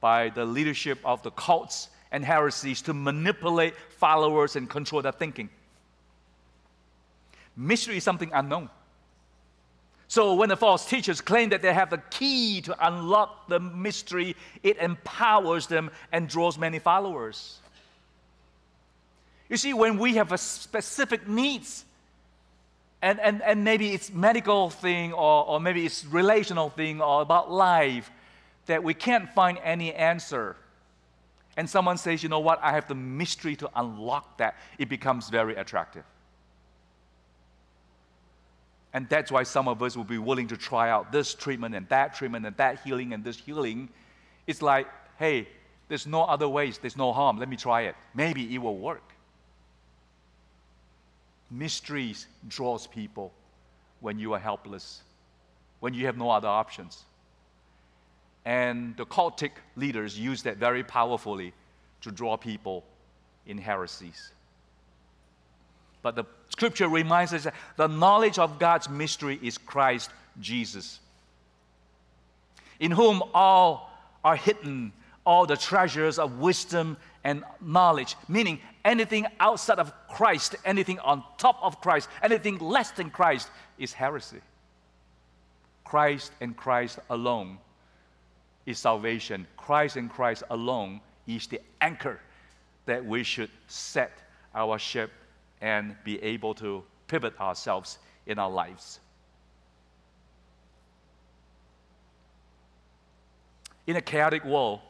by 0.00 0.30
the 0.30 0.44
leadership 0.44 0.98
of 1.04 1.22
the 1.22 1.30
cults 1.32 1.88
and 2.16 2.24
heresies 2.24 2.80
to 2.80 2.94
manipulate 2.94 3.74
followers 3.90 4.56
and 4.56 4.70
control 4.70 5.02
their 5.02 5.12
thinking. 5.12 5.50
Mystery 7.54 7.98
is 7.98 8.04
something 8.04 8.30
unknown. 8.32 8.70
So 10.08 10.32
when 10.32 10.48
the 10.48 10.56
false 10.56 10.88
teachers 10.88 11.20
claim 11.20 11.50
that 11.50 11.60
they 11.60 11.74
have 11.74 11.90
the 11.90 11.98
key 12.10 12.62
to 12.62 12.86
unlock 12.86 13.48
the 13.48 13.60
mystery, 13.60 14.34
it 14.62 14.78
empowers 14.78 15.66
them 15.66 15.90
and 16.10 16.26
draws 16.26 16.56
many 16.56 16.78
followers. 16.78 17.58
You 19.50 19.58
see, 19.58 19.74
when 19.74 19.98
we 19.98 20.14
have 20.14 20.32
a 20.32 20.38
specific 20.38 21.28
needs, 21.28 21.84
and, 23.02 23.20
and, 23.20 23.42
and 23.42 23.62
maybe 23.62 23.92
it's 23.92 24.10
medical 24.10 24.70
thing 24.70 25.12
or, 25.12 25.46
or 25.46 25.60
maybe 25.60 25.84
it's 25.84 26.06
relational 26.06 26.70
thing 26.70 27.02
or 27.02 27.20
about 27.20 27.52
life, 27.52 28.10
that 28.64 28.82
we 28.82 28.94
can't 28.94 29.28
find 29.34 29.58
any 29.62 29.92
answer 29.92 30.56
and 31.56 31.68
someone 31.68 31.96
says, 31.96 32.22
you 32.22 32.28
know 32.28 32.38
what, 32.38 32.58
I 32.62 32.72
have 32.72 32.86
the 32.86 32.94
mystery 32.94 33.56
to 33.56 33.70
unlock 33.76 34.38
that, 34.38 34.56
it 34.78 34.88
becomes 34.88 35.30
very 35.30 35.56
attractive. 35.56 36.04
And 38.92 39.08
that's 39.08 39.30
why 39.30 39.42
some 39.42 39.68
of 39.68 39.82
us 39.82 39.96
will 39.96 40.04
be 40.04 40.18
willing 40.18 40.48
to 40.48 40.56
try 40.56 40.90
out 40.90 41.12
this 41.12 41.34
treatment 41.34 41.74
and 41.74 41.88
that 41.88 42.14
treatment 42.14 42.46
and 42.46 42.56
that 42.56 42.80
healing 42.82 43.12
and 43.12 43.24
this 43.24 43.38
healing. 43.38 43.88
It's 44.46 44.62
like, 44.62 44.86
hey, 45.18 45.48
there's 45.88 46.06
no 46.06 46.24
other 46.24 46.48
ways, 46.48 46.78
there's 46.78 46.96
no 46.96 47.12
harm. 47.12 47.38
Let 47.38 47.48
me 47.48 47.56
try 47.56 47.82
it. 47.82 47.96
Maybe 48.14 48.54
it 48.54 48.58
will 48.58 48.78
work. 48.78 49.12
Mysteries 51.50 52.26
draws 52.48 52.86
people 52.86 53.32
when 54.00 54.18
you 54.18 54.32
are 54.32 54.38
helpless, 54.38 55.02
when 55.80 55.94
you 55.94 56.06
have 56.06 56.16
no 56.16 56.30
other 56.30 56.48
options. 56.48 57.04
And 58.46 58.96
the 58.96 59.04
cultic 59.04 59.50
leaders 59.74 60.16
use 60.16 60.44
that 60.44 60.56
very 60.56 60.84
powerfully 60.84 61.52
to 62.02 62.12
draw 62.12 62.36
people 62.36 62.84
in 63.44 63.58
heresies. 63.58 64.30
But 66.00 66.14
the 66.14 66.24
scripture 66.50 66.88
reminds 66.88 67.34
us 67.34 67.42
that 67.42 67.54
the 67.76 67.88
knowledge 67.88 68.38
of 68.38 68.60
God's 68.60 68.88
mystery 68.88 69.40
is 69.42 69.58
Christ 69.58 70.10
Jesus, 70.40 71.00
in 72.78 72.92
whom 72.92 73.20
all 73.34 73.90
are 74.24 74.36
hidden, 74.36 74.92
all 75.24 75.44
the 75.44 75.56
treasures 75.56 76.20
of 76.20 76.38
wisdom 76.38 76.96
and 77.24 77.42
knowledge, 77.60 78.14
meaning 78.28 78.60
anything 78.84 79.26
outside 79.40 79.80
of 79.80 79.92
Christ, 80.08 80.54
anything 80.64 81.00
on 81.00 81.24
top 81.36 81.58
of 81.62 81.80
Christ, 81.80 82.08
anything 82.22 82.58
less 82.58 82.92
than 82.92 83.10
Christ 83.10 83.50
is 83.76 83.92
heresy. 83.92 84.40
Christ 85.82 86.30
and 86.40 86.56
Christ 86.56 87.00
alone 87.10 87.58
is 88.66 88.78
salvation. 88.78 89.46
Christ 89.56 89.96
and 89.96 90.10
Christ 90.10 90.42
alone 90.50 91.00
is 91.26 91.46
the 91.46 91.60
anchor 91.80 92.20
that 92.84 93.04
we 93.04 93.22
should 93.22 93.50
set 93.68 94.12
our 94.54 94.78
ship 94.78 95.10
and 95.60 95.96
be 96.04 96.22
able 96.22 96.54
to 96.54 96.82
pivot 97.06 97.38
ourselves 97.40 97.98
in 98.26 98.38
our 98.38 98.50
lives. 98.50 99.00
In 103.86 103.96
a 103.96 104.00
chaotic 104.00 104.44
world, 104.44 104.80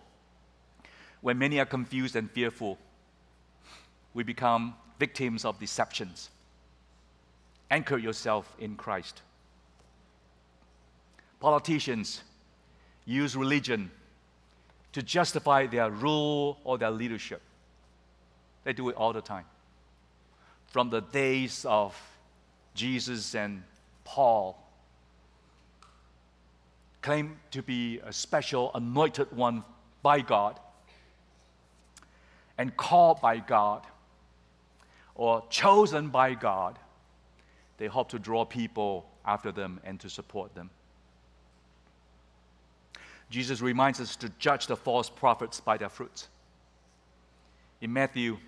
when 1.20 1.38
many 1.38 1.60
are 1.60 1.66
confused 1.66 2.16
and 2.16 2.30
fearful, 2.30 2.78
we 4.14 4.22
become 4.22 4.74
victims 4.98 5.44
of 5.44 5.58
deceptions. 5.58 6.30
Anchor 7.70 7.98
yourself 7.98 8.54
in 8.58 8.76
Christ. 8.76 9.20
Politicians 11.40 12.22
use 13.06 13.36
religion 13.36 13.90
to 14.92 15.02
justify 15.02 15.66
their 15.66 15.90
rule 15.90 16.58
or 16.64 16.76
their 16.76 16.90
leadership. 16.90 17.40
They 18.64 18.72
do 18.72 18.88
it 18.88 18.96
all 18.96 19.12
the 19.12 19.22
time. 19.22 19.44
From 20.66 20.90
the 20.90 21.00
days 21.00 21.64
of 21.64 21.96
Jesus 22.74 23.34
and 23.34 23.62
Paul, 24.04 24.60
claim 27.00 27.38
to 27.52 27.62
be 27.62 28.00
a 28.04 28.12
special 28.12 28.72
anointed 28.74 29.30
one 29.30 29.62
by 30.02 30.20
God 30.20 30.58
and 32.58 32.76
called 32.76 33.20
by 33.20 33.38
God 33.38 33.86
or 35.14 35.44
chosen 35.48 36.08
by 36.08 36.34
God, 36.34 36.78
they 37.78 37.86
hope 37.86 38.08
to 38.10 38.18
draw 38.18 38.44
people 38.44 39.06
after 39.24 39.52
them 39.52 39.80
and 39.84 40.00
to 40.00 40.10
support 40.10 40.54
them. 40.54 40.70
Jesus 43.30 43.60
reminds 43.60 44.00
us 44.00 44.16
to 44.16 44.28
judge 44.38 44.66
the 44.66 44.76
false 44.76 45.10
prophets 45.10 45.60
by 45.60 45.76
their 45.76 45.88
fruits. 45.88 46.28
In 47.80 47.92
Matthew, 47.92 48.38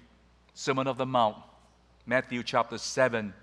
Sermon 0.54 0.86
of 0.86 0.96
the 0.96 1.06
Mount, 1.06 1.36
Matthew 2.06 2.42
chapter 2.42 2.78
7, 2.78 3.34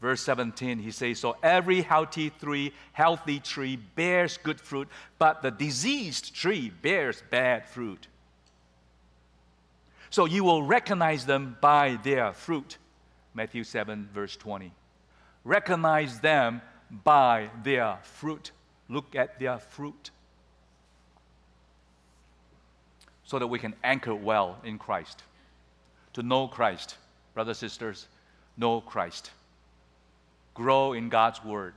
verse 0.00 0.22
17, 0.22 0.78
he 0.78 0.90
says, 0.90 1.18
So 1.18 1.36
every 1.42 1.82
healthy 1.82 2.30
tree, 2.30 2.72
healthy 2.92 3.40
tree 3.40 3.76
bears 3.76 4.38
good 4.38 4.60
fruit, 4.60 4.88
but 5.18 5.42
the 5.42 5.50
diseased 5.50 6.34
tree 6.34 6.70
bears 6.70 7.22
bad 7.30 7.68
fruit. 7.68 8.06
So 10.10 10.24
you 10.24 10.44
will 10.44 10.62
recognize 10.62 11.24
them 11.24 11.56
by 11.60 11.98
their 12.02 12.32
fruit. 12.32 12.78
Matthew 13.34 13.64
7, 13.64 14.08
verse 14.12 14.36
20. 14.36 14.72
Recognize 15.44 16.20
them 16.20 16.60
by 16.90 17.50
their 17.62 17.98
fruit. 18.02 18.50
Look 18.88 19.14
at 19.14 19.38
their 19.38 19.58
fruit. 19.58 20.10
So 23.30 23.38
that 23.38 23.46
we 23.46 23.60
can 23.60 23.72
anchor 23.84 24.12
well 24.12 24.58
in 24.64 24.76
Christ. 24.76 25.22
To 26.14 26.22
know 26.24 26.48
Christ, 26.48 26.96
brothers, 27.32 27.62
and 27.62 27.70
sisters, 27.70 28.08
know 28.56 28.80
Christ. 28.80 29.30
Grow 30.52 30.94
in 30.94 31.10
God's 31.10 31.44
Word. 31.44 31.74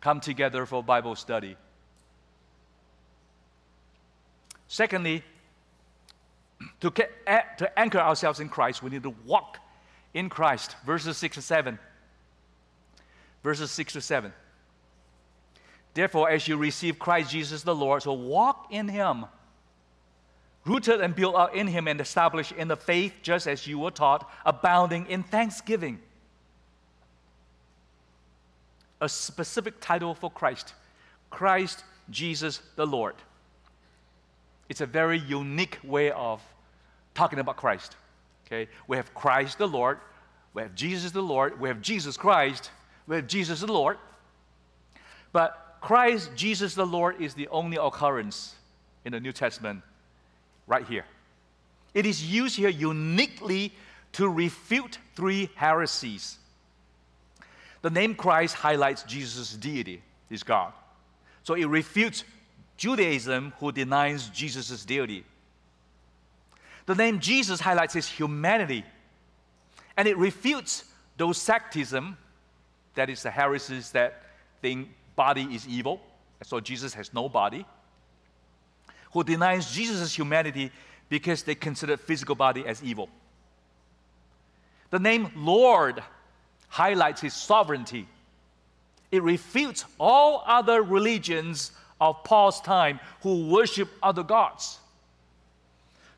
Come 0.00 0.20
together 0.20 0.64
for 0.64 0.84
Bible 0.84 1.16
study. 1.16 1.56
Secondly, 4.68 5.24
to, 6.78 6.92
get, 6.92 7.10
to 7.58 7.76
anchor 7.76 7.98
ourselves 7.98 8.38
in 8.38 8.48
Christ, 8.48 8.84
we 8.84 8.90
need 8.90 9.02
to 9.02 9.16
walk 9.26 9.58
in 10.14 10.28
Christ. 10.28 10.76
Verses 10.86 11.16
6 11.16 11.34
to 11.34 11.42
7. 11.42 11.76
Verses 13.42 13.72
6 13.72 13.94
to 13.94 14.00
7. 14.00 14.32
Therefore, 15.94 16.30
as 16.30 16.46
you 16.46 16.56
receive 16.56 17.00
Christ 17.00 17.32
Jesus 17.32 17.64
the 17.64 17.74
Lord, 17.74 18.04
so 18.04 18.12
walk 18.12 18.68
in 18.70 18.86
Him 18.86 19.24
rooted 20.66 21.00
and 21.00 21.14
built 21.14 21.36
up 21.36 21.54
in 21.54 21.66
Him 21.66 21.88
and 21.88 22.00
established 22.00 22.52
in 22.52 22.68
the 22.68 22.76
faith, 22.76 23.14
just 23.22 23.46
as 23.46 23.66
you 23.66 23.78
were 23.78 23.90
taught, 23.90 24.28
abounding 24.44 25.06
in 25.06 25.22
thanksgiving. 25.22 26.00
A 29.00 29.08
specific 29.08 29.80
title 29.80 30.14
for 30.14 30.30
Christ 30.30 30.74
Christ 31.30 31.84
Jesus 32.10 32.60
the 32.76 32.86
Lord. 32.86 33.14
It's 34.68 34.80
a 34.80 34.86
very 34.86 35.18
unique 35.18 35.78
way 35.84 36.10
of 36.10 36.42
talking 37.14 37.38
about 37.38 37.56
Christ. 37.56 37.96
Okay? 38.46 38.68
We 38.88 38.96
have 38.96 39.12
Christ 39.14 39.58
the 39.58 39.68
Lord, 39.68 39.98
we 40.54 40.62
have 40.62 40.74
Jesus 40.74 41.12
the 41.12 41.22
Lord, 41.22 41.60
we 41.60 41.68
have 41.68 41.80
Jesus 41.82 42.16
Christ, 42.16 42.70
we 43.06 43.16
have 43.16 43.26
Jesus 43.26 43.60
the 43.60 43.72
Lord. 43.72 43.98
But 45.32 45.76
Christ 45.80 46.30
Jesus 46.34 46.74
the 46.74 46.86
Lord 46.86 47.20
is 47.20 47.34
the 47.34 47.48
only 47.48 47.76
occurrence 47.76 48.54
in 49.04 49.12
the 49.12 49.20
New 49.20 49.32
Testament 49.32 49.82
right 50.66 50.86
here. 50.86 51.04
It 51.94 52.06
is 52.06 52.24
used 52.24 52.56
here 52.56 52.68
uniquely 52.68 53.72
to 54.12 54.28
refute 54.28 54.98
three 55.14 55.50
heresies. 55.54 56.38
The 57.82 57.90
name 57.90 58.14
Christ 58.14 58.54
highlights 58.54 59.02
Jesus' 59.04 59.54
deity, 59.54 60.02
is 60.30 60.42
God. 60.42 60.72
So 61.42 61.54
it 61.54 61.66
refutes 61.66 62.24
Judaism, 62.76 63.52
who 63.60 63.72
denies 63.72 64.28
Jesus' 64.28 64.84
deity. 64.84 65.24
The 66.86 66.94
name 66.94 67.20
Jesus 67.20 67.60
highlights 67.60 67.94
his 67.94 68.08
humanity, 68.08 68.84
and 69.96 70.06
it 70.06 70.16
refutes 70.16 70.84
Docetism, 71.16 72.16
that 72.94 73.08
is 73.08 73.22
the 73.22 73.30
heresies 73.30 73.90
that 73.92 74.22
think 74.60 74.88
body 75.14 75.44
is 75.54 75.66
evil, 75.66 76.00
so 76.42 76.60
Jesus 76.60 76.92
has 76.94 77.14
no 77.14 77.28
body 77.28 77.64
who 79.16 79.24
denies 79.24 79.72
Jesus' 79.72 80.14
humanity 80.14 80.70
because 81.08 81.42
they 81.42 81.54
consider 81.54 81.96
physical 81.96 82.34
body 82.34 82.66
as 82.66 82.84
evil. 82.84 83.08
The 84.90 84.98
name 84.98 85.30
Lord 85.34 86.02
highlights 86.68 87.22
his 87.22 87.32
sovereignty. 87.32 88.06
It 89.10 89.22
refutes 89.22 89.86
all 89.98 90.44
other 90.46 90.82
religions 90.82 91.72
of 91.98 92.24
Paul's 92.24 92.60
time 92.60 93.00
who 93.22 93.48
worship 93.48 93.88
other 94.02 94.22
gods. 94.22 94.76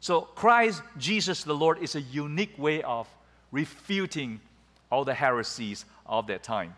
So, 0.00 0.22
Christ 0.22 0.82
Jesus 0.96 1.44
the 1.44 1.54
Lord 1.54 1.78
is 1.80 1.94
a 1.94 2.00
unique 2.00 2.58
way 2.58 2.82
of 2.82 3.06
refuting 3.52 4.40
all 4.90 5.04
the 5.04 5.14
heresies 5.14 5.84
of 6.04 6.26
that 6.26 6.42
time. 6.42 6.74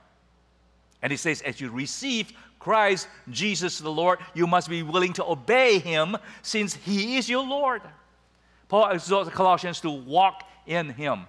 And 1.02 1.10
he 1.10 1.16
says, 1.16 1.40
as 1.42 1.60
you 1.60 1.70
receive 1.70 2.32
Christ 2.58 3.08
Jesus 3.30 3.78
the 3.78 3.90
Lord, 3.90 4.18
you 4.34 4.46
must 4.46 4.68
be 4.68 4.82
willing 4.82 5.14
to 5.14 5.24
obey 5.24 5.78
him 5.78 6.16
since 6.42 6.74
he 6.74 7.16
is 7.16 7.28
your 7.28 7.44
Lord. 7.44 7.82
Paul 8.68 8.90
exhorts 8.90 9.28
the 9.28 9.34
Colossians 9.34 9.80
to 9.80 9.90
walk 9.90 10.44
in 10.66 10.90
him. 10.90 11.26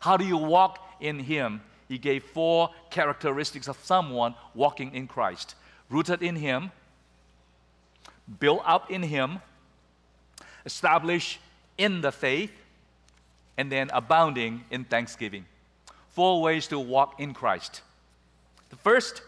How 0.00 0.16
do 0.16 0.24
you 0.24 0.36
walk 0.36 0.78
in 1.00 1.18
him? 1.18 1.60
He 1.88 1.98
gave 1.98 2.24
four 2.24 2.70
characteristics 2.90 3.68
of 3.68 3.78
someone 3.82 4.34
walking 4.54 4.94
in 4.94 5.06
Christ 5.06 5.54
rooted 5.90 6.22
in 6.22 6.36
him, 6.36 6.70
built 8.38 8.62
up 8.64 8.90
in 8.90 9.02
him, 9.02 9.40
established 10.66 11.38
in 11.76 12.00
the 12.00 12.12
faith, 12.12 12.52
and 13.56 13.72
then 13.72 13.90
abounding 13.92 14.64
in 14.70 14.84
thanksgiving. 14.84 15.44
Four 16.10 16.42
ways 16.42 16.66
to 16.68 16.78
walk 16.78 17.18
in 17.20 17.32
Christ. 17.32 17.82
The 18.70 18.76
first 18.76 19.22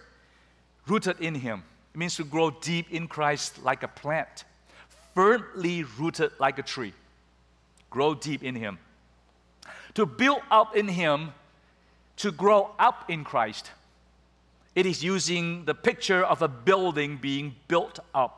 rooted 0.86 1.20
in 1.20 1.34
Him. 1.34 1.62
It 1.94 1.98
means 1.98 2.16
to 2.16 2.24
grow 2.24 2.50
deep 2.50 2.90
in 2.90 3.08
Christ 3.08 3.62
like 3.62 3.82
a 3.82 3.88
plant, 3.88 4.44
firmly 5.14 5.84
rooted 5.98 6.32
like 6.38 6.58
a 6.58 6.62
tree. 6.62 6.92
Grow 7.90 8.14
deep 8.14 8.42
in 8.44 8.54
Him. 8.54 8.78
To 9.94 10.06
build 10.06 10.42
up 10.50 10.76
in 10.76 10.88
Him, 10.88 11.32
to 12.16 12.30
grow 12.30 12.70
up 12.78 13.10
in 13.10 13.24
Christ, 13.24 13.70
It 14.74 14.86
is 14.86 15.02
using 15.02 15.64
the 15.64 15.74
picture 15.74 16.24
of 16.24 16.42
a 16.42 16.48
building 16.48 17.16
being 17.16 17.56
built 17.66 17.98
up. 18.14 18.36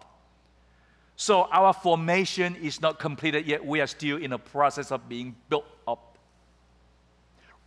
So 1.17 1.43
our 1.53 1.73
formation 1.73 2.57
is 2.57 2.81
not 2.81 2.99
completed 2.99 3.47
yet. 3.47 3.65
We 3.65 3.81
are 3.81 3.87
still 3.87 4.17
in 4.17 4.31
the 4.31 4.39
process 4.39 4.91
of 4.91 5.09
being 5.09 5.37
built 5.51 5.67
up. 5.87 6.17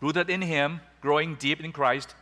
Rooted 0.02 0.30
in 0.30 0.42
Him, 0.42 0.82
growing 1.00 1.36
deep 1.36 1.64
in 1.64 1.72
Christ, 1.72 2.16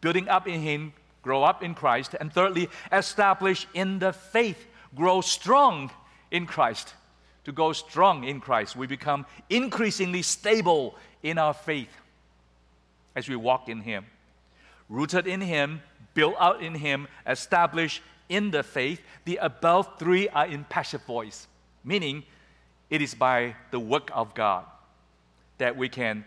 building 0.00 0.28
up 0.28 0.46
in 0.46 0.60
Him, 0.60 0.92
grow 1.22 1.42
up 1.42 1.62
in 1.62 1.74
Christ. 1.74 2.14
And 2.18 2.32
thirdly, 2.32 2.68
establish 2.92 3.66
in 3.74 3.98
the 3.98 4.12
faith, 4.12 4.66
grow 4.94 5.20
strong 5.20 5.90
in 6.30 6.46
Christ. 6.46 6.94
To 7.44 7.52
go 7.52 7.72
strong 7.72 8.24
in 8.24 8.40
Christ, 8.40 8.76
we 8.76 8.86
become 8.86 9.24
increasingly 9.48 10.22
stable 10.22 10.96
in 11.22 11.38
our 11.38 11.54
faith 11.54 11.90
as 13.16 13.28
we 13.28 13.36
walk 13.36 13.68
in 13.68 13.80
Him. 13.80 14.04
Rooted 14.88 15.26
in 15.26 15.40
Him, 15.40 15.82
built 16.14 16.34
out 16.38 16.62
in 16.62 16.74
Him, 16.74 17.08
established 17.26 18.02
in 18.28 18.50
the 18.50 18.62
faith. 18.62 19.00
The 19.24 19.36
above 19.36 19.98
three 19.98 20.28
are 20.28 20.46
in 20.46 20.64
passive 20.64 21.02
voice, 21.04 21.46
meaning 21.84 22.24
it 22.90 23.02
is 23.02 23.14
by 23.14 23.56
the 23.70 23.80
work 23.80 24.10
of 24.14 24.34
God 24.34 24.64
that 25.58 25.76
we 25.76 25.88
can 25.88 26.24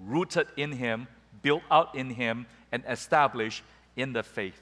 rooted 0.00 0.48
in 0.56 0.72
Him, 0.72 1.06
built 1.42 1.62
out 1.70 1.94
in 1.94 2.10
Him, 2.10 2.46
and 2.70 2.82
established 2.88 3.62
in 3.96 4.12
the 4.12 4.22
faith. 4.22 4.60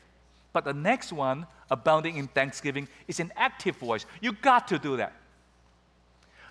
But 0.52 0.64
the 0.64 0.72
next 0.72 1.12
one, 1.12 1.46
abounding 1.70 2.16
in 2.16 2.26
thanksgiving, 2.26 2.88
is 3.06 3.20
an 3.20 3.32
active 3.36 3.76
voice. 3.76 4.04
You 4.20 4.32
got 4.32 4.66
to 4.68 4.78
do 4.78 4.96
that. 4.96 5.12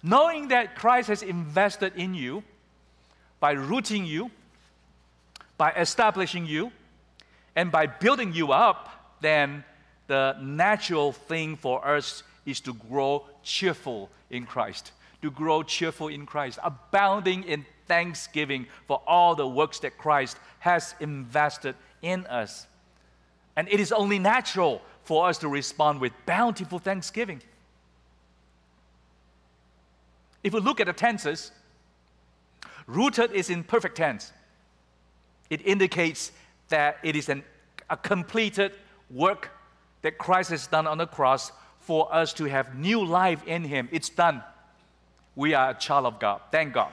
Knowing 0.01 0.47
that 0.47 0.75
Christ 0.75 1.09
has 1.09 1.21
invested 1.21 1.93
in 1.95 2.13
you 2.13 2.43
by 3.39 3.51
rooting 3.51 4.05
you, 4.05 4.31
by 5.57 5.71
establishing 5.73 6.45
you, 6.45 6.71
and 7.55 7.71
by 7.71 7.85
building 7.85 8.33
you 8.33 8.53
up, 8.53 9.17
then 9.19 9.65
the 10.07 10.37
natural 10.41 11.11
thing 11.11 11.57
for 11.57 11.85
us 11.85 12.23
is 12.45 12.61
to 12.61 12.73
grow 12.73 13.25
cheerful 13.43 14.09
in 14.29 14.45
Christ. 14.45 14.93
To 15.21 15.29
grow 15.29 15.63
cheerful 15.63 16.07
in 16.07 16.25
Christ, 16.25 16.59
abounding 16.63 17.43
in 17.43 17.65
thanksgiving 17.89 18.67
for 18.87 19.01
all 19.05 19.35
the 19.35 19.47
works 19.47 19.79
that 19.79 19.97
Christ 19.97 20.37
has 20.59 20.95
invested 21.01 21.75
in 22.01 22.25
us. 22.27 22.67
And 23.57 23.67
it 23.67 23.81
is 23.81 23.91
only 23.91 24.19
natural 24.19 24.81
for 25.03 25.27
us 25.27 25.37
to 25.39 25.49
respond 25.49 25.99
with 25.99 26.13
bountiful 26.25 26.79
thanksgiving. 26.79 27.41
If 30.43 30.53
we 30.53 30.61
look 30.61 30.79
at 30.79 30.87
the 30.87 30.93
tenses, 30.93 31.51
rooted 32.87 33.33
is 33.33 33.49
in 33.49 33.63
perfect 33.63 33.97
tense. 33.97 34.31
It 35.49 35.65
indicates 35.65 36.31
that 36.69 36.97
it 37.03 37.15
is 37.15 37.27
an, 37.27 37.43
a 37.89 37.97
completed 37.97 38.73
work 39.09 39.49
that 40.03 40.17
Christ 40.17 40.51
has 40.51 40.67
done 40.67 40.87
on 40.87 40.97
the 40.97 41.07
cross 41.07 41.51
for 41.79 42.13
us 42.13 42.31
to 42.33 42.45
have 42.45 42.77
new 42.77 43.03
life 43.03 43.45
in 43.47 43.63
Him. 43.63 43.89
It's 43.91 44.09
done. 44.09 44.43
We 45.35 45.53
are 45.53 45.71
a 45.71 45.73
child 45.73 46.05
of 46.05 46.19
God. 46.19 46.41
Thank 46.51 46.73
God. 46.73 46.91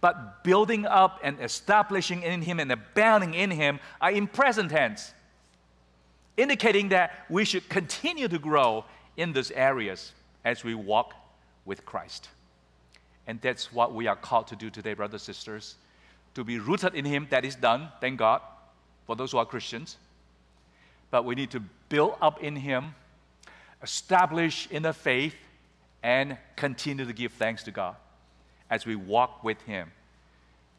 But 0.00 0.44
building 0.44 0.86
up 0.86 1.20
and 1.22 1.40
establishing 1.40 2.22
in 2.22 2.42
Him 2.42 2.60
and 2.60 2.70
abounding 2.70 3.34
in 3.34 3.50
Him 3.50 3.80
are 4.00 4.10
in 4.10 4.26
present 4.26 4.70
tense, 4.70 5.12
indicating 6.36 6.88
that 6.90 7.24
we 7.28 7.44
should 7.44 7.68
continue 7.68 8.28
to 8.28 8.38
grow 8.38 8.84
in 9.16 9.32
these 9.32 9.50
areas 9.52 10.12
as 10.44 10.64
we 10.64 10.74
walk 10.74 11.14
with 11.64 11.84
Christ. 11.84 12.28
And 13.26 13.40
that's 13.40 13.72
what 13.72 13.94
we 13.94 14.06
are 14.06 14.16
called 14.16 14.48
to 14.48 14.56
do 14.56 14.68
today, 14.68 14.94
brothers 14.94 15.26
and 15.26 15.34
sisters. 15.34 15.76
To 16.34 16.44
be 16.44 16.58
rooted 16.58 16.94
in 16.94 17.04
Him, 17.04 17.26
that 17.30 17.44
is 17.44 17.54
done, 17.54 17.88
thank 18.00 18.18
God, 18.18 18.42
for 19.06 19.16
those 19.16 19.32
who 19.32 19.38
are 19.38 19.46
Christians. 19.46 19.96
But 21.10 21.24
we 21.24 21.34
need 21.34 21.50
to 21.52 21.60
build 21.88 22.16
up 22.20 22.42
in 22.42 22.56
Him, 22.56 22.94
establish 23.82 24.68
in 24.70 24.82
the 24.82 24.92
faith, 24.92 25.36
and 26.02 26.36
continue 26.56 27.06
to 27.06 27.12
give 27.12 27.32
thanks 27.32 27.62
to 27.62 27.70
God 27.70 27.96
as 28.74 28.84
we 28.84 28.96
walk 28.96 29.44
with 29.44 29.62
Him 29.62 29.92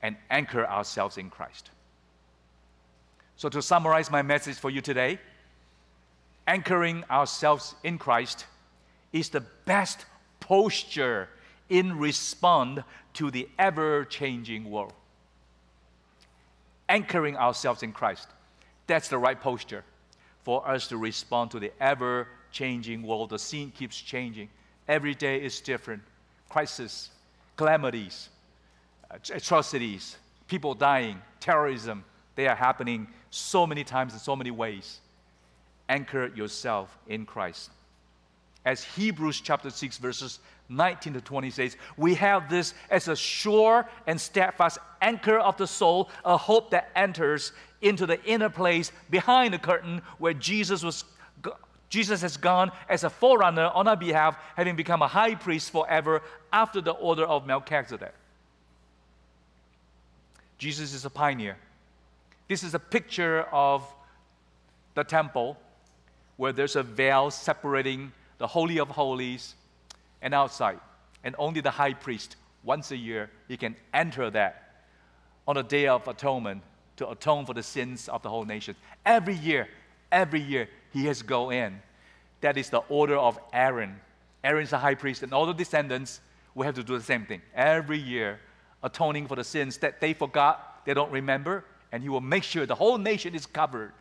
and 0.02 0.18
anchor 0.30 0.68
ourselves 0.68 1.18
in 1.18 1.30
Christ. 1.30 1.72
So, 3.38 3.48
to 3.48 3.62
summarize 3.62 4.12
my 4.12 4.22
message 4.22 4.58
for 4.58 4.70
you 4.70 4.82
today, 4.82 5.18
anchoring 6.46 7.06
ourselves 7.10 7.74
in 7.86 7.98
Christ 7.98 8.48
is 9.14 9.30
the 9.30 9.46
best 9.64 10.06
posture 10.42 11.30
in 11.70 11.98
response 11.98 12.82
to 13.14 13.32
the 13.32 13.48
ever 13.58 14.04
changing 14.04 14.70
world. 14.70 14.94
Anchoring 16.90 17.38
ourselves 17.38 17.82
in 17.82 17.94
Christ. 17.94 18.28
That's 18.88 19.08
the 19.08 19.18
right 19.18 19.40
posture 19.40 19.86
for 20.44 20.68
us 20.68 20.90
to 20.90 20.98
respond 20.98 21.52
to 21.52 21.62
the 21.62 21.72
ever 21.80 22.28
changing 22.52 23.04
world. 23.04 23.30
The 23.30 23.40
scene 23.40 23.72
keeps 23.72 23.98
changing. 23.98 24.50
Every 24.86 25.16
day 25.16 25.42
is 25.42 25.62
different. 25.62 26.04
Crisis, 26.50 27.10
calamities, 27.56 28.30
atrocities, 29.12 30.18
people 30.48 30.74
dying, 30.74 31.22
terrorism, 31.40 32.04
they 32.36 32.48
are 32.48 32.56
happening 32.56 33.08
so 33.30 33.66
many 33.66 33.84
times 33.84 34.14
in 34.14 34.20
so 34.20 34.36
many 34.36 34.52
ways. 34.52 35.00
Anchor 35.88 36.28
yourself 36.36 36.98
in 37.08 37.26
Christ 37.26 37.70
as 38.66 38.84
Hebrews 38.84 39.42
chapter 39.42 39.70
6, 39.70 39.98
verses 40.00 40.40
19 40.70 41.14
to 41.14 41.22
20 41.22 41.52
says, 41.52 41.78
we 41.96 42.16
have 42.16 42.50
this 42.50 42.74
as 42.90 43.08
a 43.08 43.16
sure 43.16 43.88
and 44.08 44.20
steadfast 44.20 44.80
anchor 45.02 45.38
of 45.38 45.56
the 45.58 45.68
soul, 45.68 46.10
a 46.26 46.36
hope 46.36 46.72
that 46.72 46.90
enters 46.96 47.52
into 47.82 48.08
the 48.08 48.22
inner 48.24 48.50
place 48.50 48.92
behind 49.12 49.54
the 49.54 49.60
curtain 49.60 50.02
where 50.18 50.34
Jesus 50.34 50.84
was 50.84 51.06
Jesus 51.90 52.22
has 52.22 52.38
gone 52.38 52.72
as 52.90 53.04
a 53.04 53.10
forerunner 53.10 53.72
on 53.74 53.88
our 53.88 53.96
behalf, 53.96 54.38
having 54.56 54.76
become 54.76 55.02
a 55.02 55.08
high 55.08 55.36
priest 55.36 55.72
forever 55.72 56.22
after 56.52 56.82
the 56.82 56.92
order 56.92 57.24
of 57.24 57.46
Melchizedek. 57.46 58.14
Jesus 60.58 60.94
is 60.94 61.06
a 61.06 61.10
pioneer. 61.10 61.58
This 62.48 62.64
is 62.64 62.74
a 62.74 62.80
picture 62.80 63.44
of 63.52 63.84
the 64.94 65.04
temple 65.04 65.58
where 66.38 66.54
there's 66.54 66.76
a 66.76 66.84
veil 66.84 67.32
separating 67.32 68.12
the 68.38 68.48
Holy 68.48 68.80
of 68.80 68.90
Holies, 68.90 69.56
and 70.22 70.34
outside. 70.34 70.80
And 71.24 71.36
only 71.38 71.62
the 71.62 71.72
high 71.72 71.94
priest, 71.94 72.36
once 72.64 72.92
a 72.92 72.98
year, 72.98 73.30
he 73.48 73.58
can 73.58 73.76
enter 73.94 74.30
that 74.32 74.84
on 75.48 75.56
the 75.56 75.64
Day 75.64 75.88
of 75.88 76.08
Atonement 76.08 76.62
to 76.98 77.10
atone 77.10 77.46
for 77.46 77.54
the 77.54 77.64
sins 77.64 78.08
of 78.10 78.22
the 78.22 78.30
whole 78.30 78.46
nation. 78.46 78.76
Every 79.06 79.36
year, 79.36 79.68
every 80.12 80.42
year, 80.42 80.70
he 80.96 81.06
has 81.08 81.20
to 81.20 81.26
go 81.26 81.52
in. 81.52 81.82
That 82.40 82.58
is 82.58 82.70
the 82.70 82.80
order 82.88 83.18
of 83.18 83.38
Aaron. 83.52 84.00
Aaron's 84.46 84.70
the 84.70 84.78
high 84.78 84.96
priest, 84.96 85.24
and 85.24 85.34
all 85.34 85.46
the 85.46 85.54
descendants 85.54 86.22
will 86.56 86.64
have 86.64 86.76
to 86.76 86.84
do 86.84 86.98
the 86.98 87.04
same 87.04 87.26
thing. 87.26 87.42
Every 87.54 87.98
year, 87.98 88.40
atoning 88.82 89.28
for 89.28 89.36
the 89.36 89.44
sins 89.44 89.78
that 89.80 90.00
they 90.00 90.14
forgot, 90.14 90.86
they 90.86 90.94
don't 90.94 91.12
remember, 91.12 91.66
and 91.92 92.02
he 92.02 92.08
will 92.08 92.22
make 92.22 92.44
sure 92.44 92.66
the 92.66 92.76
whole 92.76 92.98
nation 92.98 93.36
is 93.36 93.46
covered 93.46 93.92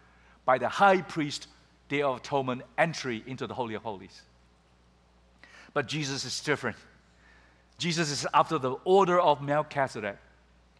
by 0.44 0.56
the 0.56 0.68
high 0.68 1.00
priest 1.00 1.48
Day 1.88 2.02
of 2.02 2.18
Atonement 2.18 2.62
entry 2.78 3.24
into 3.26 3.48
the 3.48 3.54
Holy 3.54 3.74
of 3.74 3.82
Holies. 3.82 4.22
But 5.72 5.88
Jesus 5.88 6.24
is 6.24 6.40
different. 6.40 6.76
Jesus 7.76 8.12
is 8.12 8.24
after 8.32 8.56
the 8.56 8.76
order 8.84 9.18
of 9.18 9.42
Melchizedek, 9.42 10.16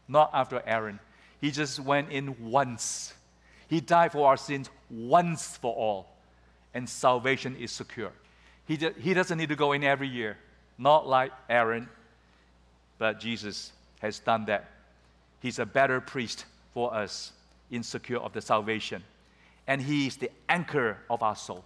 not 0.07 0.31
after 0.33 0.63
Aaron. 0.65 1.01
He 1.41 1.51
just 1.51 1.81
went 1.81 2.13
in 2.13 2.51
once. 2.51 3.15
He 3.69 3.81
died 3.81 4.13
for 4.13 4.29
our 4.29 4.37
sins 4.37 4.71
once 4.91 5.57
for 5.57 5.75
all, 5.75 6.09
and 6.75 6.89
salvation 6.89 7.57
is 7.57 7.73
secure. 7.73 8.13
He, 8.67 8.79
he 9.01 9.15
doesn't 9.15 9.37
need 9.37 9.49
to 9.51 9.57
go 9.57 9.73
in 9.73 9.85
every 9.85 10.09
year, 10.09 10.37
not 10.79 11.07
like 11.07 11.33
Aaron, 11.49 11.89
but 12.99 13.21
Jesus 13.21 13.73
has 14.01 14.19
done 14.19 14.47
that. 14.47 14.71
He's 15.41 15.59
a 15.59 15.67
better 15.67 16.01
priest 16.01 16.45
for 16.73 16.95
us 16.95 17.33
in 17.71 17.83
secure 17.83 18.21
of 18.21 18.33
the 18.33 18.41
salvation 18.41 19.03
and 19.67 19.81
He 19.81 20.07
is 20.07 20.17
the 20.17 20.31
anchor 20.49 20.99
of 21.09 21.23
our 21.23 21.37
soul. 21.37 21.65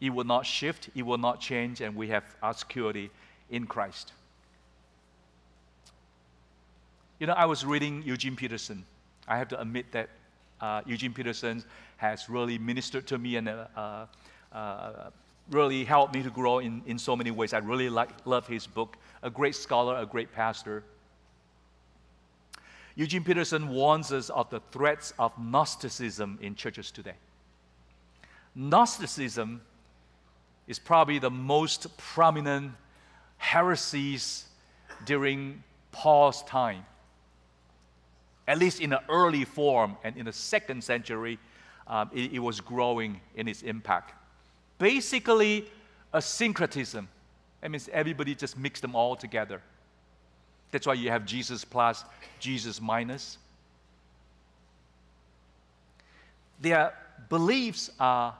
It 0.00 0.10
will 0.10 0.24
not 0.24 0.46
shift, 0.46 0.90
it 0.94 1.02
will 1.02 1.18
not 1.18 1.40
change, 1.40 1.80
and 1.80 1.96
we 1.96 2.08
have 2.08 2.24
our 2.42 2.54
security 2.54 3.10
in 3.50 3.66
Christ. 3.66 4.12
You 7.18 7.26
know, 7.26 7.32
I 7.32 7.46
was 7.46 7.64
reading 7.64 8.02
Eugene 8.04 8.36
Peterson. 8.36 8.84
I 9.26 9.38
have 9.38 9.48
to 9.48 9.60
admit 9.60 9.92
that 9.92 10.10
uh, 10.60 10.82
Eugene 10.86 11.12
Peterson 11.12 11.62
has 11.96 12.28
really 12.28 12.58
ministered 12.58 13.06
to 13.08 13.18
me 13.18 13.36
and 13.36 13.48
uh, 13.48 13.66
uh, 13.76 14.06
uh, 14.52 15.10
really 15.50 15.84
helped 15.84 16.14
me 16.14 16.22
to 16.22 16.30
grow 16.30 16.58
in, 16.58 16.82
in 16.86 16.98
so 16.98 17.14
many 17.16 17.30
ways. 17.30 17.52
I 17.52 17.58
really 17.58 17.88
like, 17.88 18.10
love 18.24 18.46
his 18.46 18.66
book. 18.66 18.96
A 19.22 19.30
great 19.30 19.54
scholar, 19.54 19.96
a 19.96 20.06
great 20.06 20.32
pastor. 20.32 20.82
Eugene 22.94 23.22
Peterson 23.22 23.68
warns 23.68 24.10
us 24.10 24.30
of 24.30 24.48
the 24.50 24.60
threats 24.72 25.12
of 25.18 25.32
Gnosticism 25.38 26.38
in 26.40 26.54
churches 26.54 26.90
today. 26.90 27.14
Gnosticism 28.54 29.60
is 30.66 30.78
probably 30.78 31.18
the 31.18 31.30
most 31.30 31.96
prominent 31.98 32.72
heresies 33.36 34.46
during 35.04 35.62
Paul's 35.92 36.42
time. 36.44 36.84
At 38.48 38.58
least 38.58 38.80
in 38.80 38.90
the 38.90 39.02
early 39.08 39.44
form 39.44 39.96
and 40.04 40.16
in 40.16 40.26
the 40.26 40.32
second 40.32 40.82
century, 40.82 41.38
um, 41.86 42.10
it, 42.14 42.32
it 42.34 42.38
was 42.38 42.60
growing 42.60 43.20
in 43.34 43.48
its 43.48 43.62
impact. 43.62 44.14
Basically, 44.78 45.66
a 46.12 46.22
syncretism. 46.22 47.08
That 47.60 47.70
means 47.70 47.88
everybody 47.92 48.34
just 48.34 48.58
mixed 48.58 48.82
them 48.82 48.94
all 48.94 49.16
together. 49.16 49.60
That's 50.70 50.86
why 50.86 50.94
you 50.94 51.10
have 51.10 51.24
Jesus 51.24 51.64
plus, 51.64 52.04
Jesus 52.38 52.80
minus. 52.80 53.38
Their 56.60 56.92
beliefs 57.28 57.90
are 57.98 58.34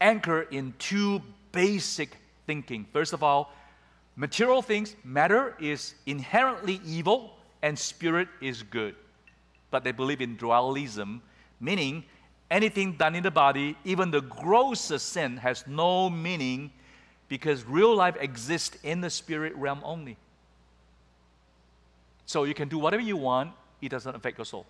anchored 0.00 0.52
in 0.52 0.74
two 0.78 1.22
basic 1.52 2.16
thinking. 2.46 2.86
First 2.92 3.12
of 3.12 3.22
all, 3.22 3.52
material 4.14 4.62
things, 4.62 4.94
matter 5.04 5.56
is 5.60 5.94
inherently 6.06 6.80
evil 6.84 7.36
and 7.62 7.78
spirit 7.78 8.28
is 8.40 8.62
good. 8.62 8.94
But 9.70 9.84
they 9.84 9.92
believe 9.92 10.20
in 10.20 10.36
dualism, 10.36 11.22
meaning 11.60 12.04
anything 12.50 12.92
done 12.92 13.14
in 13.14 13.22
the 13.22 13.30
body, 13.30 13.76
even 13.84 14.10
the 14.10 14.20
grossest 14.20 15.08
sin, 15.10 15.36
has 15.38 15.66
no 15.66 16.08
meaning 16.08 16.70
because 17.28 17.64
real 17.64 17.94
life 17.94 18.16
exists 18.20 18.76
in 18.82 19.00
the 19.00 19.10
spirit 19.10 19.54
realm 19.56 19.80
only. 19.82 20.16
So 22.26 22.44
you 22.44 22.54
can 22.54 22.68
do 22.68 22.78
whatever 22.78 23.02
you 23.02 23.16
want, 23.16 23.52
it 23.80 23.88
doesn't 23.88 24.14
affect 24.14 24.38
your 24.38 24.44
soul. 24.44 24.66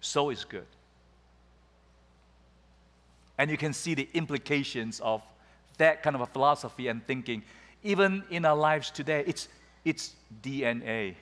Soul 0.00 0.30
is 0.30 0.44
good. 0.44 0.66
And 3.38 3.50
you 3.50 3.56
can 3.56 3.72
see 3.72 3.94
the 3.94 4.08
implications 4.14 5.00
of 5.00 5.22
that 5.78 6.02
kind 6.02 6.16
of 6.16 6.22
a 6.22 6.26
philosophy 6.26 6.88
and 6.88 7.06
thinking. 7.06 7.42
Even 7.82 8.24
in 8.30 8.44
our 8.44 8.56
lives 8.56 8.90
today, 8.90 9.24
it's, 9.26 9.48
it's 9.84 10.14
DNA. 10.42 11.14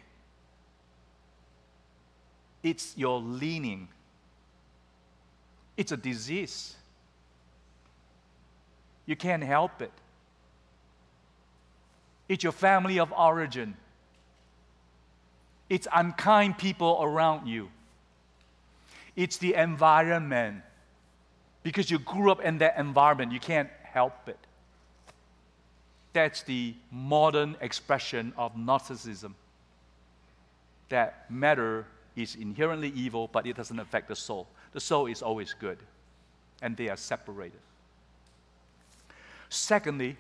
It's 2.65 2.97
your 2.97 3.21
leaning. 3.21 3.89
It's 5.77 5.93
a 5.93 5.99
disease. 5.99 6.75
You 9.05 9.17
can't 9.17 9.43
help 9.43 9.83
it. 9.83 9.93
It's 12.27 12.43
your 12.43 12.53
family 12.53 12.99
of 12.99 13.13
origin. 13.13 13.77
It's 15.69 15.87
unkind 15.95 16.57
people 16.57 17.01
around 17.03 17.47
you. 17.47 17.69
It's 19.15 19.37
the 19.37 19.55
environment. 19.55 20.63
Because 21.63 21.91
you 21.91 21.99
grew 21.99 22.33
up 22.33 22.41
in 22.41 22.59
that 22.59 22.79
environment, 22.79 23.31
you 23.31 23.41
can't 23.41 23.69
help 23.83 24.27
it. 24.27 24.39
That's 26.15 26.43
the 26.43 26.75
modern 26.91 27.57
expression 27.61 28.33
of 28.39 28.55
narcissism. 28.55 29.35
That 30.89 31.31
matter 31.31 31.87
is 32.17 32.37
inherently 32.37 32.93
evil, 32.95 33.29
but 33.33 33.47
it 33.47 33.57
doesn't 33.57 33.79
affect 33.79 34.09
the 34.09 34.17
soul. 34.17 34.47
The 34.73 34.81
soul 34.81 35.07
is 35.07 35.23
always 35.23 35.55
good, 35.55 35.79
and 36.63 36.77
they 36.77 36.89
are 36.89 36.97
separated. 36.97 37.59
Secondly, 39.49 40.17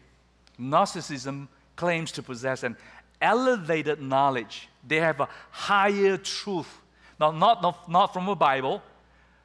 narcissism 0.61 1.49
claims 1.77 2.13
to 2.13 2.23
possess 2.23 2.63
an 2.63 2.77
elevated 3.21 4.01
knowledge. 4.01 4.69
They 4.87 4.97
have 4.97 5.21
a 5.21 5.29
higher 5.51 6.17
truth. 6.17 6.69
Now, 7.19 7.31
not, 7.31 7.63
not, 7.63 7.91
not 7.91 8.13
from 8.13 8.29
a 8.29 8.35
Bible, 8.35 8.83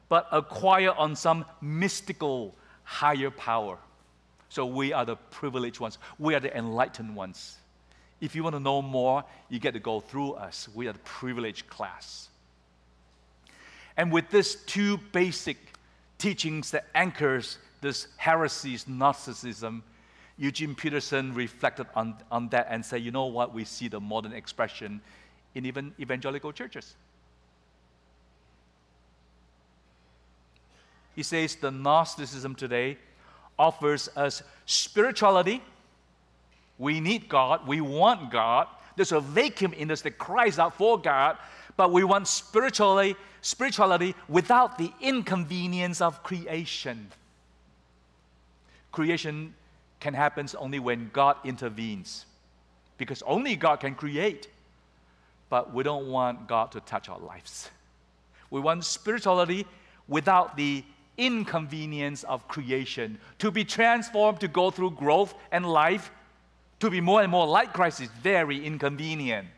but 0.08 0.26
acquire 0.32 0.92
on 0.92 1.16
some 1.16 1.44
mystical 1.60 2.54
higher 2.84 3.30
power. 3.30 3.78
So 4.48 4.66
we 4.66 4.92
are 4.92 5.04
the 5.04 5.16
privileged 5.16 5.78
ones. 5.78 5.98
We 6.18 6.34
are 6.34 6.40
the 6.40 6.56
enlightened 6.56 7.14
ones. 7.14 7.56
If 8.20 8.34
you 8.34 8.42
want 8.42 8.56
to 8.56 8.60
know 8.60 8.82
more, 8.82 9.24
you 9.48 9.60
get 9.60 9.74
to 9.74 9.80
go 9.80 10.00
through 10.00 10.32
us. 10.32 10.68
We 10.74 10.88
are 10.88 10.92
the 10.92 10.98
privileged 11.00 11.68
class. 11.68 12.28
And 14.00 14.10
with 14.10 14.30
these 14.30 14.54
two 14.54 14.96
basic 15.12 15.58
teachings 16.16 16.70
that 16.70 16.86
anchors 16.94 17.58
this 17.82 18.08
heresies, 18.16 18.88
Gnosticism, 18.88 19.82
Eugene 20.38 20.74
Peterson 20.74 21.34
reflected 21.34 21.86
on, 21.94 22.14
on 22.30 22.48
that 22.48 22.68
and 22.70 22.82
said, 22.82 23.02
you 23.02 23.10
know 23.10 23.26
what, 23.26 23.52
we 23.52 23.66
see 23.66 23.88
the 23.88 24.00
modern 24.00 24.32
expression 24.32 25.02
in 25.54 25.66
even 25.66 25.92
evangelical 26.00 26.50
churches. 26.50 26.94
He 31.14 31.22
says 31.22 31.56
the 31.56 31.70
Gnosticism 31.70 32.54
today 32.54 32.96
offers 33.58 34.08
us 34.16 34.42
spirituality. 34.64 35.62
We 36.78 37.00
need 37.00 37.28
God, 37.28 37.68
we 37.68 37.82
want 37.82 38.30
God. 38.30 38.66
There's 38.96 39.12
a 39.12 39.20
vacuum 39.20 39.74
in 39.74 39.90
us 39.90 40.00
that 40.00 40.16
cries 40.16 40.58
out 40.58 40.78
for 40.78 40.98
God, 40.98 41.36
but 41.76 41.92
we 41.92 42.04
want 42.04 42.28
spirituality, 42.28 43.16
spirituality 43.40 44.14
without 44.28 44.78
the 44.78 44.92
inconvenience 45.00 46.00
of 46.00 46.22
creation. 46.22 47.10
Creation 48.92 49.54
can 50.00 50.14
happen 50.14 50.46
only 50.58 50.78
when 50.78 51.10
God 51.12 51.36
intervenes, 51.44 52.26
because 52.98 53.22
only 53.22 53.56
God 53.56 53.80
can 53.80 53.94
create. 53.94 54.48
But 55.48 55.74
we 55.74 55.82
don't 55.82 56.06
want 56.08 56.46
God 56.46 56.70
to 56.72 56.80
touch 56.80 57.08
our 57.08 57.18
lives. 57.18 57.70
We 58.50 58.60
want 58.60 58.84
spirituality 58.84 59.66
without 60.06 60.56
the 60.56 60.84
inconvenience 61.18 62.24
of 62.24 62.46
creation. 62.48 63.18
To 63.40 63.50
be 63.50 63.64
transformed, 63.64 64.40
to 64.40 64.48
go 64.48 64.70
through 64.70 64.92
growth 64.92 65.34
and 65.50 65.66
life, 65.66 66.10
to 66.78 66.88
be 66.88 67.00
more 67.00 67.20
and 67.20 67.30
more 67.30 67.46
like 67.46 67.72
Christ 67.72 68.00
is 68.00 68.08
very 68.22 68.64
inconvenient. 68.64 69.48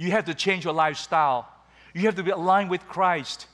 You 0.00 0.12
have 0.12 0.24
to 0.24 0.34
change 0.34 0.64
your 0.64 0.72
lifestyle. 0.72 1.46
You 1.92 2.00
have 2.06 2.14
to 2.14 2.22
be 2.22 2.30
aligned 2.30 2.70
with 2.70 2.88
Christ. 2.88 3.46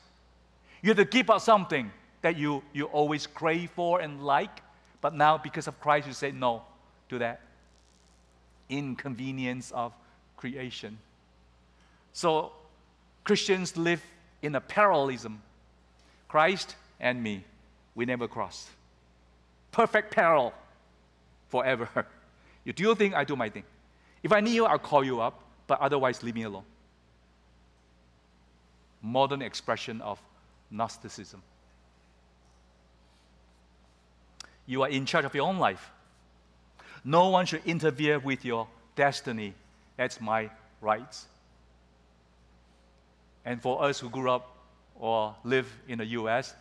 You 0.81 0.91
have 0.91 0.97
to 0.99 1.05
give 1.05 1.29
up 1.29 1.41
something 1.41 1.91
that 2.23 2.37
you, 2.37 2.63
you 2.73 2.85
always 2.85 3.27
crave 3.27 3.71
for 3.71 3.99
and 3.99 4.23
like, 4.23 4.63
but 5.01 5.13
now 5.13 5.39
because 5.39 5.67
of 5.67 5.81
Christ, 5.81 6.07
you 6.07 6.13
say 6.13 6.31
no 6.31 6.63
to 7.09 7.19
that 7.19 7.41
inconvenience 8.69 9.73
of 9.73 9.93
creation. 10.37 10.99
So 12.13 12.53
Christians 13.25 13.77
live 13.77 14.01
in 14.41 14.55
a 14.55 14.61
parallelism. 14.61 15.43
Christ 16.29 16.77
and 17.01 17.21
me, 17.21 17.43
we 17.97 18.05
never 18.05 18.29
cross. 18.29 18.71
Perfect 19.73 20.15
parallel 20.15 20.55
forever. 21.49 21.89
You 22.65 22.73
do 22.73 22.83
your 22.83 22.97
thing, 22.97 23.15
I 23.15 23.23
do 23.23 23.37
my 23.37 23.49
thing. 23.49 23.63
If 24.25 24.33
I 24.33 24.41
need 24.41 24.55
you, 24.55 24.65
I'll 24.65 24.77
call 24.77 25.05
you 25.05 25.21
up, 25.21 25.46
but 25.67 25.81
otherwise, 25.81 26.23
leave 26.23 26.35
me 26.35 26.43
alone. 26.43 26.65
Modern 29.03 29.43
expression 29.43 30.01
of 30.01 30.21
Gnosticism. 30.71 31.43
You 34.67 34.83
are 34.83 34.89
in 34.89 35.07
charge 35.07 35.25
of 35.25 35.35
your 35.35 35.47
own 35.47 35.59
life. 35.59 35.91
No 37.05 37.29
one 37.29 37.47
should 37.47 37.65
interfere 37.65 38.19
with 38.19 38.45
your 38.45 38.67
destiny. 38.97 39.55
That's 39.97 40.21
my 40.21 40.51
rights. 40.81 41.27
And 43.45 43.63
for 43.63 43.85
us 43.85 44.01
who 44.01 44.11
grew 44.11 44.31
up 44.31 44.57
or 44.99 45.37
live 45.45 45.73
in 45.87 45.99
the 45.99 46.07
US, 46.07 46.53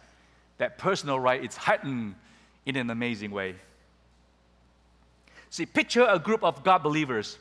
that 0.57 0.77
personal 0.77 1.19
right 1.19 1.43
is 1.43 1.55
heightened 1.55 2.15
in 2.65 2.75
an 2.75 2.89
amazing 2.89 3.31
way. 3.31 3.55
See, 5.49 5.65
picture 5.65 6.05
a 6.07 6.19
group 6.19 6.43
of 6.43 6.63
God 6.63 6.83
believers 6.83 7.37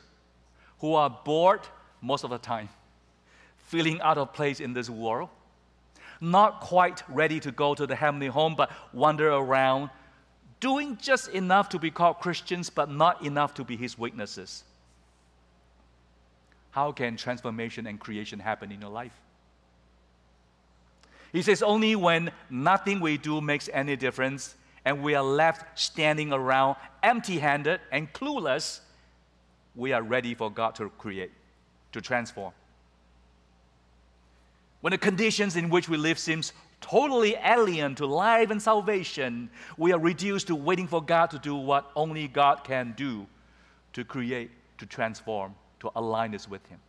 who 0.79 0.95
are 0.95 1.09
bored 1.09 1.61
most 2.01 2.23
of 2.23 2.29
the 2.29 2.37
time, 2.37 2.69
feeling 3.57 4.01
out 4.01 4.17
of 4.17 4.33
place 4.33 4.59
in 4.59 4.73
this 4.73 4.89
world, 4.89 5.29
not 6.21 6.61
quite 6.61 7.03
ready 7.09 7.39
to 7.39 7.51
go 7.51 7.75
to 7.75 7.85
the 7.85 7.95
heavenly 7.95 8.27
home, 8.27 8.55
but 8.55 8.71
wander 8.93 9.29
around, 9.31 9.89
doing 10.59 10.97
just 11.01 11.29
enough 11.29 11.69
to 11.69 11.79
be 11.79 11.91
called 11.91 12.19
Christians, 12.19 12.69
but 12.69 12.89
not 12.89 13.25
enough 13.25 13.53
to 13.55 13.63
be 13.63 13.75
His 13.75 13.97
witnesses. 13.97 14.63
How 16.71 16.91
can 16.91 17.15
transformation 17.15 17.87
and 17.87 17.99
creation 17.99 18.39
happen 18.39 18.71
in 18.71 18.81
your 18.81 18.89
life? 18.89 19.13
He 21.31 21.41
says, 21.41 21.61
only 21.61 21.95
when 21.95 22.31
nothing 22.49 22.99
we 22.99 23.17
do 23.17 23.41
makes 23.41 23.69
any 23.73 23.95
difference 23.95 24.55
and 24.85 25.01
we 25.01 25.15
are 25.15 25.23
left 25.23 25.77
standing 25.77 26.31
around 26.31 26.77
empty 27.03 27.39
handed 27.39 27.81
and 27.91 28.11
clueless, 28.13 28.79
we 29.75 29.93
are 29.93 30.01
ready 30.01 30.33
for 30.33 30.49
God 30.49 30.75
to 30.75 30.89
create, 30.97 31.31
to 31.91 32.01
transform. 32.01 32.53
When 34.81 34.91
the 34.91 34.97
conditions 34.97 35.55
in 35.55 35.69
which 35.69 35.89
we 35.89 35.97
live 35.97 36.19
seems 36.19 36.53
totally 36.79 37.35
alien 37.43 37.95
to 37.95 38.05
life 38.05 38.51
and 38.51 38.61
salvation, 38.61 39.49
we 39.77 39.91
are 39.91 39.99
reduced 39.99 40.47
to 40.47 40.55
waiting 40.55 40.87
for 40.87 41.01
God 41.01 41.31
to 41.31 41.39
do 41.39 41.55
what 41.55 41.91
only 41.95 42.27
God 42.27 42.63
can 42.63 42.93
do 42.95 43.25
to 43.93 44.03
create, 44.03 44.51
to 44.77 44.85
transform, 44.85 45.55
to 45.79 45.89
align 45.95 46.35
us 46.35 46.47
with 46.47 46.65
Him. 46.67 46.79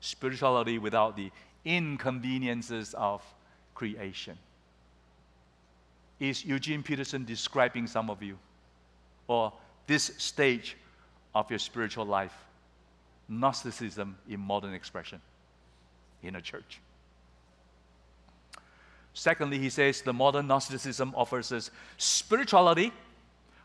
Spirituality 0.00 0.78
without 0.78 1.16
the 1.16 1.30
inconveniences 1.64 2.94
of 2.94 3.22
creation. 3.74 4.38
Is 6.20 6.44
Eugene 6.44 6.82
Peterson 6.82 7.24
describing 7.24 7.86
some 7.86 8.08
of 8.08 8.22
you? 8.22 8.38
Or 9.26 9.52
this 9.86 10.12
stage 10.18 10.76
of 11.34 11.50
your 11.50 11.58
spiritual 11.58 12.06
life? 12.06 12.34
Gnosticism 13.28 14.16
in 14.28 14.40
modern 14.40 14.74
expression. 14.74 15.20
in 16.22 16.36
a 16.36 16.40
church. 16.40 16.80
Secondly, 19.12 19.58
he 19.58 19.70
says 19.70 20.02
the 20.02 20.12
modern 20.12 20.46
Gnosticism 20.46 21.12
offers 21.14 21.52
us 21.52 21.70
spirituality 21.98 22.92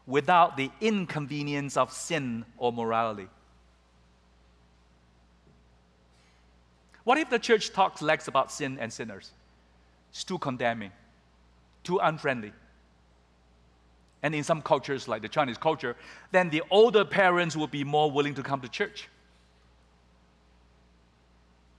without 0.06 0.58
the 0.58 0.70
inconvenience 0.82 1.78
of 1.78 1.92
sin 1.92 2.46
or 2.58 2.72
morality. 2.72 3.28
What 7.04 7.18
if 7.18 7.30
the 7.30 7.40
church 7.40 7.72
talks 7.72 8.02
less 8.02 8.28
about 8.28 8.52
sin 8.52 8.78
and 8.80 8.94
sinners? 8.94 9.32
It's 10.12 10.24
too 10.24 10.38
condemning, 10.38 10.92
too 11.84 11.98
unfriendly. 11.98 12.52
And 14.22 14.36
in 14.36 14.44
some 14.44 14.62
cultures, 14.62 15.08
like 15.08 15.22
the 15.22 15.30
Chinese 15.30 15.58
culture, 15.58 15.96
then 16.32 16.50
the 16.50 16.62
older 16.70 17.06
parents 17.06 17.56
will 17.56 17.68
be 17.68 17.84
more 17.84 18.12
willing 18.12 18.34
to 18.36 18.44
come 18.44 18.60
to 18.62 18.68
church. 18.68 19.08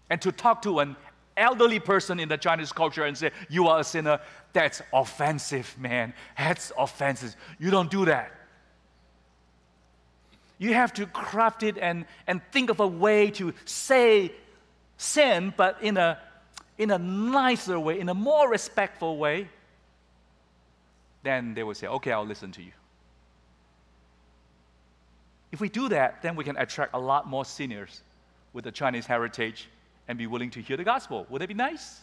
And 0.08 0.20
to 0.22 0.32
talk 0.32 0.62
to 0.62 0.78
an 0.80 0.96
elderly 1.36 1.78
person 1.78 2.18
in 2.18 2.28
the 2.28 2.38
Chinese 2.38 2.72
culture 2.72 3.04
and 3.04 3.16
say, 3.16 3.30
You 3.48 3.68
are 3.68 3.80
a 3.80 3.84
sinner, 3.84 4.20
that's 4.52 4.82
offensive, 4.92 5.74
man. 5.78 6.14
That's 6.36 6.72
offensive. 6.76 7.36
You 7.58 7.70
don't 7.70 7.90
do 7.90 8.06
that. 8.06 8.32
You 10.58 10.74
have 10.74 10.92
to 10.94 11.06
craft 11.06 11.62
it 11.62 11.78
and, 11.78 12.04
and 12.26 12.42
think 12.52 12.68
of 12.70 12.80
a 12.80 12.86
way 12.86 13.30
to 13.32 13.54
say 13.64 14.32
sin, 14.98 15.54
but 15.56 15.82
in 15.82 15.96
a, 15.96 16.18
in 16.76 16.90
a 16.90 16.98
nicer 16.98 17.80
way, 17.80 17.98
in 17.98 18.08
a 18.08 18.14
more 18.14 18.48
respectful 18.48 19.16
way 19.16 19.48
then 21.22 21.54
they 21.54 21.62
will 21.62 21.74
say, 21.74 21.86
okay, 21.86 22.12
I'll 22.12 22.26
listen 22.26 22.52
to 22.52 22.62
you. 22.62 22.72
If 25.52 25.60
we 25.60 25.68
do 25.68 25.88
that, 25.88 26.22
then 26.22 26.36
we 26.36 26.44
can 26.44 26.56
attract 26.56 26.94
a 26.94 26.98
lot 26.98 27.26
more 27.26 27.44
seniors 27.44 28.02
with 28.52 28.64
the 28.64 28.72
Chinese 28.72 29.06
heritage 29.06 29.68
and 30.08 30.18
be 30.18 30.26
willing 30.26 30.50
to 30.50 30.60
hear 30.60 30.76
the 30.76 30.84
gospel. 30.84 31.26
Would 31.28 31.42
that 31.42 31.48
be 31.48 31.54
nice? 31.54 32.00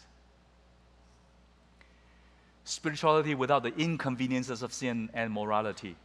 Spirituality 2.64 3.36
without 3.36 3.64
the 3.64 3.74
inconveniences 3.78 4.62
of 4.62 4.74
sin 4.74 5.10
and 5.14 5.32
morality. 5.32 5.96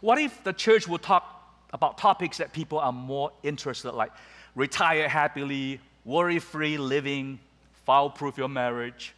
What 0.00 0.18
if 0.18 0.42
the 0.44 0.52
church 0.52 0.86
would 0.88 1.02
talk 1.02 1.34
about 1.72 1.98
topics 1.98 2.38
that 2.38 2.52
people 2.52 2.78
are 2.78 2.92
more 2.92 3.30
interested, 3.42 3.92
like 3.92 4.12
retire 4.54 5.08
happily, 5.08 5.80
worry 6.04 6.38
free 6.38 6.78
living, 6.78 7.38
foul 7.84 8.10
proof 8.10 8.38
your 8.38 8.48
marriage, 8.48 9.14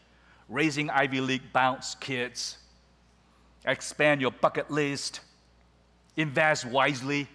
raising 0.48 0.90
Ivy 0.90 1.20
League 1.20 1.52
bounce 1.52 1.94
kids, 1.96 2.58
expand 3.64 4.20
your 4.20 4.30
bucket 4.30 4.70
list, 4.70 5.20
invest 6.16 6.64
wisely. 6.64 7.28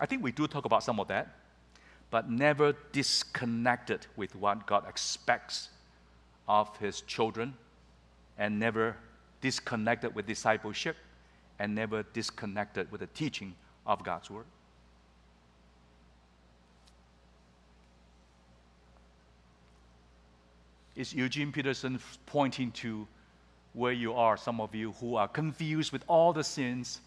I 0.00 0.06
think 0.06 0.22
we 0.22 0.32
do 0.32 0.46
talk 0.46 0.64
about 0.64 0.82
some 0.82 0.98
of 0.98 1.08
that, 1.08 1.36
but 2.10 2.30
never 2.30 2.74
disconnected 2.92 4.06
with 4.16 4.34
what 4.34 4.66
God 4.66 4.88
expects 4.88 5.68
of 6.48 6.76
His 6.78 7.02
children, 7.02 7.54
and 8.38 8.58
never 8.58 8.96
disconnected 9.40 10.14
with 10.14 10.26
discipleship, 10.26 10.96
and 11.58 11.74
never 11.74 12.02
disconnected 12.02 12.90
with 12.90 13.00
the 13.00 13.06
teaching 13.08 13.54
of 13.86 14.02
God's 14.02 14.30
Word. 14.30 14.46
Is 20.96 21.14
Eugene 21.14 21.52
Peterson 21.52 21.98
pointing 22.26 22.70
to 22.72 23.06
where 23.72 23.92
you 23.92 24.12
are, 24.12 24.36
some 24.36 24.60
of 24.60 24.74
you 24.74 24.92
who 24.92 25.16
are 25.16 25.28
confused 25.28 25.92
with 25.92 26.04
all 26.06 26.32
the 26.32 26.44
sins 26.44 27.00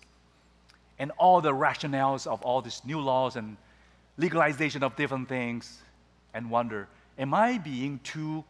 and 0.97 1.11
all 1.17 1.41
the 1.41 1.51
rationales 1.51 2.25
of 2.25 2.41
all 2.41 2.61
these 2.61 2.81
new 2.85 2.99
laws 2.99 3.35
and 3.35 3.57
legalization 4.17 4.81
of 4.83 4.95
different 4.95 5.29
things 5.29 5.81
and 6.33 6.49
wonder, 6.49 6.87
am 7.17 7.33
I 7.33 7.57
being 7.57 7.99
too 8.03 8.43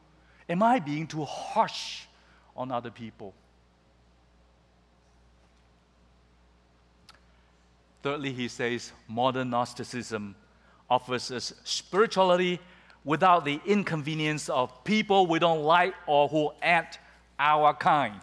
am 0.48 0.62
I 0.62 0.80
being 0.80 1.08
too 1.08 1.26
harsh 1.26 2.04
on 2.56 2.72
other 2.72 2.92
people? 2.92 3.34
Thirdly, 8.04 8.32
he 8.32 8.48
says 8.48 8.92
modern 9.08 9.50
Gnosticism 9.50 10.36
offers 10.88 11.32
us 11.32 11.54
spirituality 11.64 12.60
without 13.06 13.46
the 13.46 13.62
inconvenience 13.66 14.50
of 14.50 14.84
people 14.84 15.28
we 15.28 15.40
don't 15.40 15.62
like 15.62 15.94
or 16.08 16.28
who 16.28 16.52
aren't 16.62 17.00
our 17.40 17.74
kind. 17.74 18.20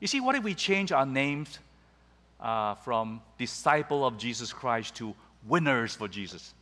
You 0.00 0.06
see, 0.06 0.20
what 0.20 0.34
if 0.34 0.42
we 0.42 0.54
change 0.54 0.90
our 0.90 1.06
names 1.06 1.58
uh, 2.40 2.76
from 2.76 3.20
disciple 3.36 4.06
of 4.06 4.16
Jesus 4.16 4.52
Christ 4.52 4.96
to 4.96 5.14
winners 5.46 5.94
for 5.94 6.08
Jesus? 6.08 6.54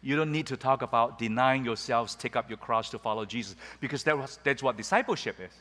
You 0.00 0.16
don't 0.16 0.32
need 0.32 0.46
to 0.46 0.56
talk 0.56 0.82
about 0.82 1.18
denying 1.18 1.64
yourselves, 1.64 2.14
take 2.14 2.34
up 2.34 2.48
your 2.48 2.56
cross 2.56 2.90
to 2.90 2.98
follow 2.98 3.24
Jesus, 3.24 3.56
because 3.80 4.02
that 4.04 4.16
was, 4.16 4.38
that's 4.42 4.62
what 4.62 4.76
discipleship 4.76 5.36
is. 5.40 5.52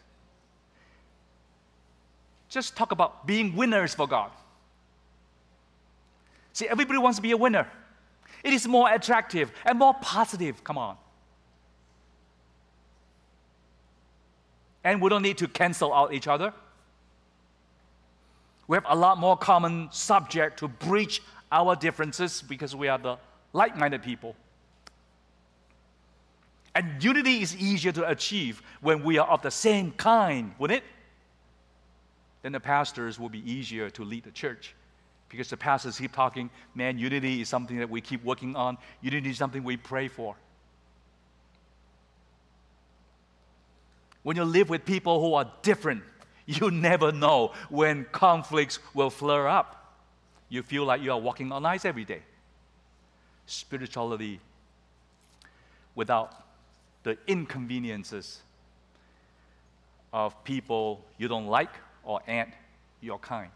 Just 2.50 2.78
talk 2.78 2.92
about 2.92 3.28
being 3.28 3.56
winners 3.56 3.94
for 3.94 4.08
God. 4.08 4.32
See, 6.58 6.68
everybody 6.68 6.98
wants 6.98 7.20
to 7.20 7.22
be 7.22 7.30
a 7.30 7.38
winner. 7.38 7.68
It 8.44 8.52
is 8.52 8.68
more 8.68 8.92
attractive 8.92 9.52
and 9.64 9.78
more 9.78 9.94
positive. 10.02 10.64
Come 10.64 10.80
on. 10.80 10.98
And 14.84 15.00
we 15.00 15.08
don't 15.12 15.22
need 15.22 15.38
to 15.38 15.48
cancel 15.48 15.94
out 15.94 16.16
each 16.16 16.28
other. 16.28 16.52
We 18.68 18.76
have 18.76 18.86
a 18.90 18.96
lot 18.96 19.20
more 19.20 19.38
common 19.38 19.90
subject 19.92 20.58
to 20.58 20.68
breach 20.68 21.22
our 21.52 21.76
differences 21.76 22.42
because 22.42 22.76
we 22.76 22.88
are 22.88 22.98
the 22.98 23.18
like 23.54 23.78
minded 23.78 24.02
people. 24.02 24.36
And 26.74 27.04
unity 27.04 27.44
is 27.44 27.56
easier 27.56 27.92
to 27.92 28.10
achieve 28.10 28.64
when 28.82 29.04
we 29.04 29.20
are 29.20 29.28
of 29.28 29.44
the 29.44 29.52
same 29.52 29.92
kind, 29.92 30.56
wouldn't 30.58 30.80
it? 30.80 30.84
Then 32.42 32.54
the 32.54 32.60
pastors 32.60 33.20
will 33.20 33.30
be 33.30 33.48
easier 33.48 33.92
to 33.92 34.04
lead 34.04 34.24
the 34.24 34.32
church 34.32 34.74
because 35.30 35.50
the 35.50 35.58
pastors 35.58 35.98
keep 35.98 36.14
talking, 36.14 36.50
man, 36.74 36.98
unity 36.98 37.42
is 37.42 37.50
something 37.50 37.78
that 37.80 37.90
we 37.90 38.02
keep 38.02 38.24
working 38.24 38.56
on. 38.56 38.78
Unity 39.02 39.30
is 39.30 39.38
something 39.38 39.64
we 39.64 39.78
pray 39.78 40.08
for. 40.08 40.36
When 44.24 44.38
you 44.38 44.44
live 44.44 44.70
with 44.70 44.86
people 44.86 45.22
who 45.22 45.34
are 45.36 45.50
different, 45.62 46.04
you 46.46 46.72
never 46.72 47.12
know 47.12 47.54
when 47.70 48.06
conflicts 48.12 48.80
will 48.94 49.10
flare 49.10 49.48
up. 49.48 49.96
You 50.50 50.64
feel 50.64 50.86
like 50.86 51.02
you 51.02 51.12
are 51.12 51.20
walking 51.20 51.52
on 51.52 51.66
ice 51.66 51.84
every 51.84 52.06
day. 52.06 52.22
Spirituality 53.46 54.40
without 55.96 56.46
the 57.04 57.18
inconveniences 57.28 58.42
of 60.14 60.44
people 60.44 61.04
you 61.18 61.28
don't 61.28 61.48
like 61.48 61.72
or 62.04 62.22
aren't 62.28 62.54
your 63.02 63.20
kind. 63.20 63.52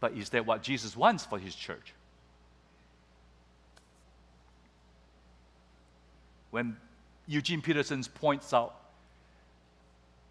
But 0.00 0.12
is 0.12 0.28
that 0.30 0.46
what 0.46 0.62
Jesus 0.62 0.96
wants 0.96 1.24
for 1.24 1.38
his 1.38 1.54
church? 1.54 1.92
When 6.50 6.76
Eugene 7.26 7.60
Peterson 7.60 8.02
points 8.14 8.54
out 8.54 8.74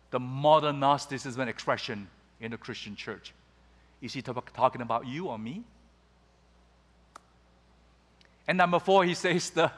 the 0.09 0.19
modern 0.19 0.79
Gnosticism 0.79 1.47
expression 1.47 2.07
in 2.39 2.51
the 2.51 2.57
Christian 2.57 2.95
church, 2.95 3.33
is 4.01 4.13
he 4.13 4.21
talking 4.21 4.81
about 4.81 5.05
you 5.05 5.27
or 5.27 5.37
me? 5.37 5.63
And 8.47 8.57
number 8.57 8.79
four, 8.79 9.03
he 9.03 9.13
says 9.13 9.49
the, 9.49 9.71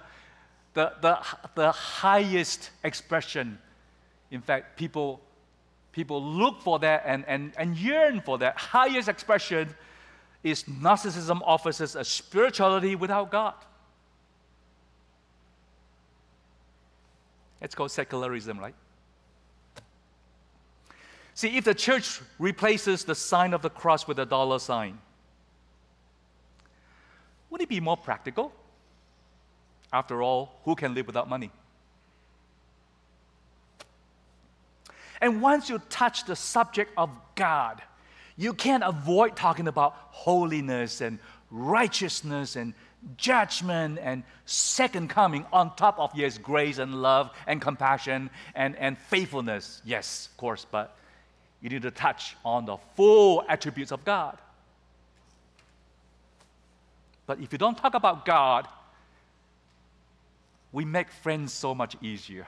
the, 0.73 0.93
the, 1.01 1.19
the 1.55 1.71
highest 1.71 2.69
expression. 2.83 3.57
In 4.29 4.41
fact, 4.41 4.77
people 4.77 5.19
People 5.91 6.23
look 6.23 6.61
for 6.61 6.79
that 6.79 7.03
and, 7.05 7.25
and, 7.27 7.53
and 7.57 7.77
yearn 7.77 8.21
for 8.21 8.37
that. 8.37 8.57
Highest 8.57 9.07
expression 9.09 9.75
is 10.43 10.63
narcissism 10.63 11.41
offers 11.43 11.81
us 11.81 11.95
a 11.95 12.03
spirituality 12.03 12.95
without 12.95 13.31
God. 13.31 13.55
It's 17.61 17.75
called 17.75 17.91
secularism, 17.91 18.59
right? 18.59 18.75
See, 21.33 21.57
if 21.57 21.65
the 21.65 21.73
church 21.73 22.21
replaces 22.37 23.03
the 23.03 23.15
sign 23.15 23.53
of 23.53 23.61
the 23.61 23.69
cross 23.69 24.07
with 24.07 24.19
a 24.19 24.25
dollar 24.25 24.59
sign, 24.59 24.99
would 27.49 27.61
it 27.61 27.69
be 27.69 27.79
more 27.79 27.97
practical? 27.97 28.53
After 29.91 30.21
all, 30.21 30.59
who 30.65 30.75
can 30.75 30.93
live 30.93 31.07
without 31.07 31.27
money? 31.27 31.51
And 35.21 35.41
once 35.41 35.69
you 35.69 35.79
touch 35.89 36.25
the 36.25 36.35
subject 36.35 36.91
of 36.97 37.09
God, 37.35 37.81
you 38.37 38.53
can't 38.53 38.83
avoid 38.83 39.35
talking 39.35 39.67
about 39.67 39.95
holiness 40.11 41.01
and 41.01 41.19
righteousness 41.51 42.55
and 42.55 42.73
judgment 43.17 43.99
and 44.01 44.23
second 44.45 45.09
coming 45.09 45.45
on 45.53 45.75
top 45.75 45.97
of 45.99 46.11
yes 46.13 46.37
grace 46.37 46.79
and 46.79 47.01
love 47.01 47.31
and 47.47 47.61
compassion 47.61 48.29
and, 48.55 48.75
and 48.75 48.97
faithfulness 48.97 49.81
yes 49.85 50.27
of 50.29 50.35
course 50.37 50.65
but 50.69 50.97
you 51.61 51.69
need 51.69 51.81
to 51.81 51.91
touch 51.91 52.35
on 52.43 52.65
the 52.65 52.75
full 52.97 53.41
attributes 53.47 53.93
of 53.93 54.03
god 54.03 54.37
But 57.29 57.39
if 57.41 57.51
you 57.51 57.59
don't 57.59 57.77
talk 57.77 57.93
about 57.93 58.25
God, 58.25 58.67
we 60.71 60.83
make 60.83 61.11
friends 61.11 61.53
so 61.53 61.75
much 61.75 61.95
easier. 62.01 62.47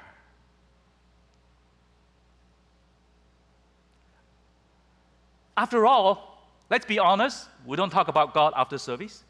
After 5.58 5.86
all, 5.86 6.45
let's 6.70 6.86
be 6.86 6.99
honest, 6.99 7.47
we 7.66 7.78
don't 7.78 7.89
talk 7.89 8.08
about 8.08 8.34
God 8.34 8.54
after 8.56 8.78
service. 8.78 9.24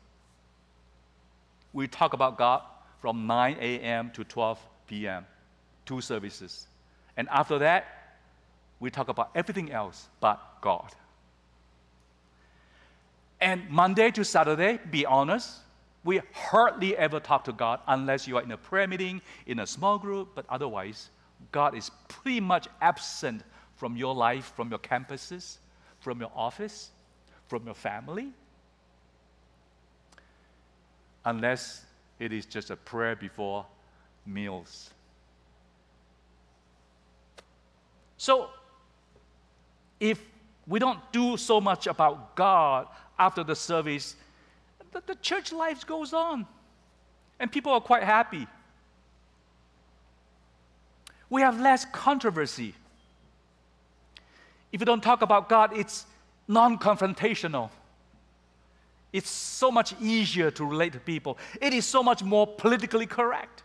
We 1.74 1.88
talk 1.88 2.14
about 2.14 2.38
God 2.38 2.62
from 3.00 3.28
9 3.28 3.58
a.m. 3.60 4.12
to 4.12 4.24
12 4.24 4.60
p.m., 4.88 5.26
two 5.86 6.02
services. 6.02 6.68
And 7.18 7.28
after 7.30 7.60
that, 7.60 7.86
we 8.80 8.90
talk 8.90 9.10
about 9.10 9.32
everything 9.36 9.72
else 9.72 10.08
but 10.20 10.40
God. 10.62 10.92
And 13.40 13.68
Monday 13.70 14.12
to 14.12 14.24
Saturday, 14.24 14.80
be 14.92 15.06
honest, 15.06 15.58
we 16.04 16.22
hardly 16.34 16.96
ever 16.98 17.20
talk 17.20 17.44
to 17.46 17.54
God 17.54 17.80
unless 17.88 18.28
you 18.28 18.38
are 18.38 18.44
in 18.44 18.52
a 18.52 18.58
prayer 18.58 18.88
meeting, 18.88 19.22
in 19.46 19.60
a 19.60 19.68
small 19.68 19.98
group, 19.98 20.30
but 20.36 20.46
otherwise, 20.50 21.10
God 21.52 21.76
is 21.76 21.90
pretty 22.08 22.40
much 22.40 22.68
absent 22.82 23.44
from 23.76 23.98
your 23.98 24.14
life, 24.14 24.54
from 24.56 24.70
your 24.70 24.80
campuses, 24.80 25.58
from 26.02 26.20
your 26.20 26.32
office, 26.36 26.92
from 27.48 27.66
your 27.66 27.76
family, 27.76 28.32
unless 31.24 31.86
it 32.20 32.34
is 32.34 32.46
just 32.46 32.70
a 32.70 32.76
prayer 32.76 33.16
before 33.16 33.66
meals. 34.26 34.90
So, 38.18 38.50
if 40.00 40.20
we 40.68 40.80
don't 40.80 41.00
do 41.12 41.38
so 41.38 41.60
much 41.62 41.88
about 41.88 42.36
God 42.36 42.88
after 43.18 43.44
the 43.44 43.56
service, 43.56 44.16
the, 44.92 45.02
the 45.06 45.16
church 45.16 45.52
life 45.52 45.86
goes 45.86 46.14
on. 46.14 46.46
And 47.40 47.52
people 47.52 47.72
are 47.72 47.82
quite 47.82 48.04
happy. 48.04 48.48
We 51.30 51.42
have 51.42 51.60
less 51.60 51.86
controversy. 51.86 52.76
If 54.72 54.80
you 54.80 54.86
don't 54.86 55.04
talk 55.04 55.22
about 55.22 55.50
God, 55.50 55.78
it's 55.78 56.06
non 56.48 56.78
confrontational. 56.78 57.70
It's 59.14 59.30
so 59.30 59.72
much 59.72 59.94
easier 60.00 60.52
to 60.52 60.64
relate 60.64 60.94
to 60.94 61.00
people. 61.00 61.38
It 61.60 61.74
is 61.74 61.86
so 61.86 62.02
much 62.02 62.24
more 62.24 62.48
politically 62.48 63.06
correct. 63.06 63.64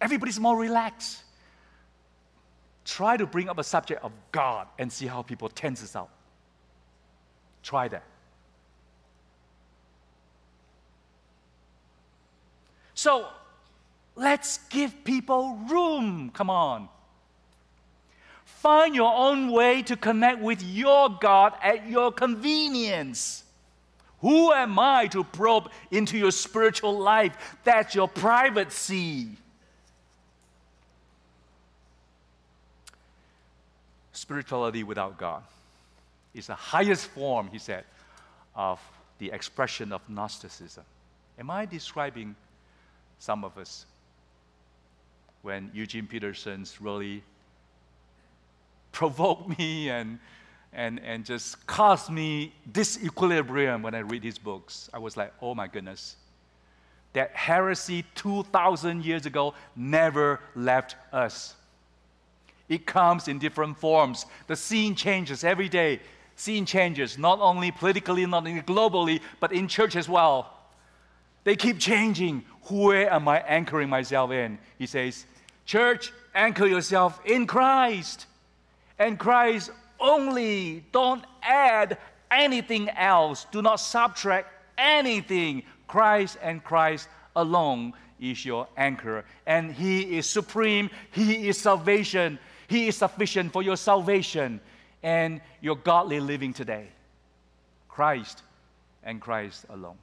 Everybody's 0.00 0.40
more 0.40 0.56
relaxed. 0.56 1.22
Try 2.84 3.16
to 3.16 3.26
bring 3.26 3.48
up 3.48 3.58
a 3.58 3.64
subject 3.64 4.02
of 4.02 4.12
God 4.32 4.66
and 4.78 4.90
see 4.90 5.06
how 5.06 5.22
people 5.22 5.48
tenses 5.48 5.94
out. 5.94 6.08
Try 7.62 7.88
that. 7.88 8.02
So 12.94 13.28
let's 14.16 14.58
give 14.68 15.04
people 15.04 15.58
room. 15.68 16.30
Come 16.34 16.50
on. 16.50 16.88
Find 18.62 18.94
your 18.94 19.12
own 19.12 19.50
way 19.50 19.82
to 19.82 19.96
connect 19.96 20.40
with 20.40 20.62
your 20.62 21.08
God 21.10 21.54
at 21.60 21.88
your 21.88 22.12
convenience. 22.12 23.42
Who 24.20 24.52
am 24.52 24.78
I 24.78 25.08
to 25.08 25.24
probe 25.24 25.68
into 25.90 26.16
your 26.16 26.30
spiritual 26.30 26.96
life? 26.96 27.56
That's 27.64 27.92
your 27.96 28.06
privacy. 28.06 29.30
Spirituality 34.12 34.84
without 34.84 35.18
God 35.18 35.42
is 36.32 36.46
the 36.46 36.54
highest 36.54 37.06
form, 37.08 37.48
he 37.50 37.58
said, 37.58 37.82
of 38.54 38.78
the 39.18 39.32
expression 39.32 39.90
of 39.90 40.08
Gnosticism. 40.08 40.84
Am 41.36 41.50
I 41.50 41.66
describing 41.66 42.36
some 43.18 43.42
of 43.42 43.58
us 43.58 43.86
when 45.42 45.68
Eugene 45.74 46.06
Peterson's 46.06 46.80
really 46.80 47.24
provoked 48.92 49.58
me 49.58 49.90
and, 49.90 50.18
and, 50.72 51.00
and 51.00 51.24
just 51.24 51.66
caused 51.66 52.10
me 52.10 52.54
disequilibrium 52.70 53.82
when 53.82 53.94
I 53.94 54.00
read 54.00 54.22
his 54.22 54.38
books? 54.38 54.88
I 54.92 54.98
was 54.98 55.16
like, 55.16 55.32
oh 55.40 55.54
my 55.54 55.66
goodness. 55.66 56.16
That 57.14 57.30
heresy 57.32 58.04
2,000 58.14 59.04
years 59.04 59.26
ago 59.26 59.54
never 59.76 60.40
left 60.54 60.96
us. 61.12 61.54
It 62.68 62.86
comes 62.86 63.28
in 63.28 63.38
different 63.38 63.76
forms. 63.76 64.24
The 64.46 64.56
scene 64.56 64.94
changes 64.94 65.44
every 65.44 65.68
day 65.68 66.00
scene 66.36 66.66
changes, 66.66 67.18
not 67.18 67.38
only 67.40 67.70
politically, 67.70 68.26
not 68.26 68.46
only 68.46 68.62
globally, 68.62 69.20
but 69.40 69.52
in 69.52 69.68
church 69.68 69.96
as 69.96 70.08
well. 70.08 70.52
They 71.44 71.56
keep 71.56 71.78
changing. 71.78 72.44
Where 72.68 73.12
am 73.12 73.28
I 73.28 73.40
anchoring 73.40 73.88
myself 73.88 74.30
in? 74.30 74.58
He 74.78 74.86
says, 74.86 75.26
Church, 75.66 76.12
anchor 76.34 76.66
yourself 76.66 77.20
in 77.24 77.46
Christ. 77.46 78.26
And 79.02 79.18
Christ 79.18 79.72
only. 79.98 80.84
Don't 80.92 81.24
add 81.42 81.98
anything 82.30 82.88
else. 82.90 83.46
Do 83.50 83.60
not 83.60 83.80
subtract 83.80 84.48
anything. 84.78 85.64
Christ 85.88 86.38
and 86.40 86.62
Christ 86.62 87.08
alone 87.34 87.94
is 88.20 88.44
your 88.44 88.68
anchor. 88.76 89.24
And 89.44 89.72
He 89.74 90.18
is 90.18 90.28
supreme. 90.28 90.88
He 91.10 91.48
is 91.48 91.58
salvation. 91.58 92.38
He 92.68 92.86
is 92.86 92.96
sufficient 92.96 93.52
for 93.52 93.60
your 93.60 93.76
salvation 93.76 94.60
and 95.02 95.40
your 95.60 95.74
godly 95.74 96.20
living 96.20 96.52
today. 96.52 96.86
Christ 97.88 98.44
and 99.02 99.20
Christ 99.20 99.66
alone. 99.68 99.98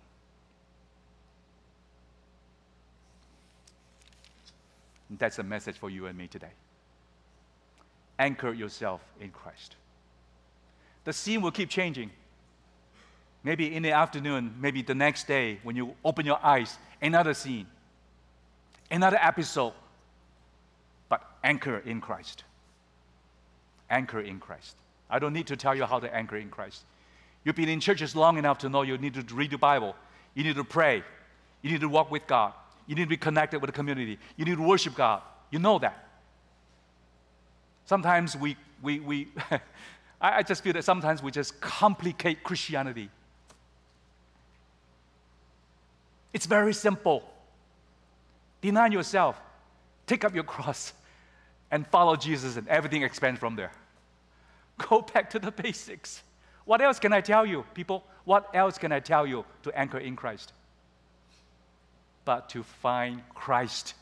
That's 5.10 5.40
a 5.40 5.44
message 5.44 5.78
for 5.78 5.90
you 5.90 6.08
and 6.08 6.18
me 6.18 6.28
today. 6.28 6.52
Anchor 8.20 8.54
yourself 8.54 9.02
in 9.20 9.32
Christ. 9.32 9.76
The 11.06 11.14
scene 11.14 11.42
will 11.42 11.52
keep 11.52 11.70
changing. 11.70 12.12
Maybe 13.44 13.74
in 13.74 13.82
the 13.82 13.92
afternoon, 13.92 14.54
maybe 14.60 14.82
the 14.82 14.94
next 14.94 15.26
day, 15.26 15.60
when 15.64 15.76
you 15.76 15.96
open 16.04 16.26
your 16.26 16.44
eyes, 16.44 16.78
another 17.02 17.34
scene, 17.34 17.66
another 18.92 19.18
episode. 19.22 19.74
But 21.08 21.26
anchor 21.44 21.82
in 21.86 22.02
Christ. 22.02 22.44
Anchor 23.90 24.20
in 24.20 24.40
Christ. 24.40 24.76
I 25.10 25.18
don't 25.20 25.34
need 25.34 25.48
to 25.48 25.56
tell 25.56 25.74
you 25.74 25.86
how 25.86 26.00
to 26.00 26.14
anchor 26.14 26.36
in 26.36 26.50
Christ. 26.50 26.84
You've 27.46 27.56
been 27.56 27.70
in 27.70 27.80
churches 27.80 28.16
long 28.16 28.38
enough 28.38 28.60
to 28.60 28.70
know 28.70 28.82
you 28.82 28.98
need 28.98 29.14
to 29.14 29.34
read 29.34 29.52
the 29.52 29.58
Bible. 29.58 29.96
You 30.36 30.44
need 30.44 30.56
to 30.58 30.66
pray. 30.66 31.02
You 31.62 31.72
need 31.72 31.82
to 31.82 31.90
walk 31.90 32.12
with 32.12 32.28
God. 32.28 32.54
You 32.86 32.96
need 32.96 33.04
to 33.04 33.10
be 33.10 33.18
connected 33.18 33.62
with 33.62 33.70
the 33.70 33.76
community. 33.76 34.20
You 34.36 34.46
need 34.46 34.58
to 34.58 34.68
worship 34.68 34.96
God. 34.96 35.22
You 35.50 35.60
know 35.60 35.80
that. 35.80 36.09
Sometimes 37.90 38.38
we, 38.38 38.56
we, 38.84 39.00
we 39.00 39.28
I 40.22 40.44
just 40.44 40.64
feel 40.64 40.74
that 40.74 40.84
sometimes 40.84 41.24
we 41.24 41.32
just 41.32 41.60
complicate 41.60 42.44
Christianity. 42.44 43.10
It's 46.32 46.46
very 46.46 46.76
simple. 46.76 47.28
Deny 48.62 48.90
yourself, 48.90 49.42
take 50.06 50.24
up 50.24 50.36
your 50.36 50.44
cross, 50.44 50.94
and 51.72 51.88
follow 51.88 52.16
Jesus, 52.16 52.58
and 52.58 52.68
everything 52.68 53.02
expands 53.02 53.40
from 53.40 53.56
there. 53.56 53.72
Go 54.78 55.02
back 55.02 55.32
to 55.32 55.40
the 55.40 55.50
basics. 55.50 56.22
What 56.66 56.82
else 56.82 57.00
can 57.00 57.12
I 57.12 57.22
tell 57.22 57.44
you, 57.44 57.66
people? 57.74 58.04
What 58.24 58.52
else 58.54 58.78
can 58.78 58.92
I 58.92 59.00
tell 59.00 59.26
you 59.26 59.46
to 59.64 59.76
anchor 59.76 59.98
in 59.98 60.16
Christ? 60.16 60.54
But 62.24 62.50
to 62.50 62.62
find 62.62 63.24
Christ, 63.34 63.96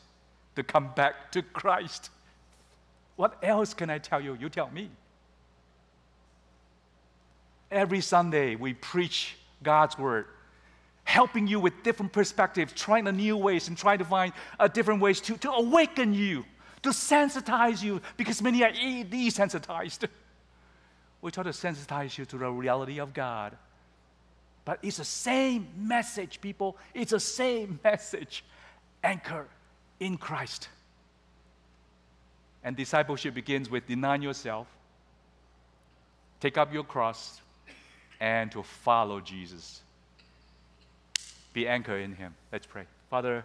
to 0.56 0.62
come 0.62 0.92
back 0.94 1.32
to 1.32 1.40
Christ. 1.40 2.10
What 3.18 3.36
else 3.42 3.74
can 3.74 3.90
I 3.90 3.98
tell 3.98 4.20
you? 4.20 4.38
You 4.40 4.48
tell 4.48 4.70
me. 4.70 4.90
Every 7.68 8.00
Sunday, 8.00 8.54
we 8.54 8.74
preach 8.74 9.34
God's 9.60 9.98
word, 9.98 10.26
helping 11.02 11.48
you 11.48 11.58
with 11.58 11.82
different 11.82 12.12
perspectives, 12.12 12.72
trying 12.74 13.06
new 13.16 13.36
ways, 13.36 13.66
and 13.66 13.76
trying 13.76 13.98
to 13.98 14.04
find 14.04 14.32
uh, 14.60 14.68
different 14.68 15.00
ways 15.00 15.20
to, 15.22 15.36
to 15.38 15.50
awaken 15.50 16.14
you, 16.14 16.44
to 16.82 16.90
sensitize 16.90 17.82
you, 17.82 18.00
because 18.16 18.40
many 18.40 18.62
are 18.62 18.70
desensitized. 18.70 20.06
We 21.20 21.32
try 21.32 21.42
to 21.42 21.50
sensitize 21.50 22.16
you 22.16 22.24
to 22.26 22.38
the 22.38 22.48
reality 22.48 23.00
of 23.00 23.12
God. 23.12 23.56
But 24.64 24.78
it's 24.84 24.98
the 24.98 25.04
same 25.04 25.66
message, 25.76 26.40
people. 26.40 26.76
It's 26.94 27.10
the 27.10 27.18
same 27.18 27.80
message. 27.84 28.44
Anchor 29.02 29.48
in 29.98 30.18
Christ. 30.18 30.68
And 32.68 32.76
discipleship 32.76 33.32
begins 33.32 33.70
with 33.70 33.86
denying 33.86 34.20
yourself, 34.20 34.66
take 36.38 36.58
up 36.58 36.70
your 36.70 36.84
cross, 36.84 37.40
and 38.20 38.52
to 38.52 38.62
follow 38.62 39.20
Jesus. 39.20 39.80
Be 41.54 41.66
anchored 41.66 42.02
in 42.02 42.14
Him. 42.14 42.34
Let's 42.52 42.66
pray. 42.66 42.82
Father, 43.08 43.42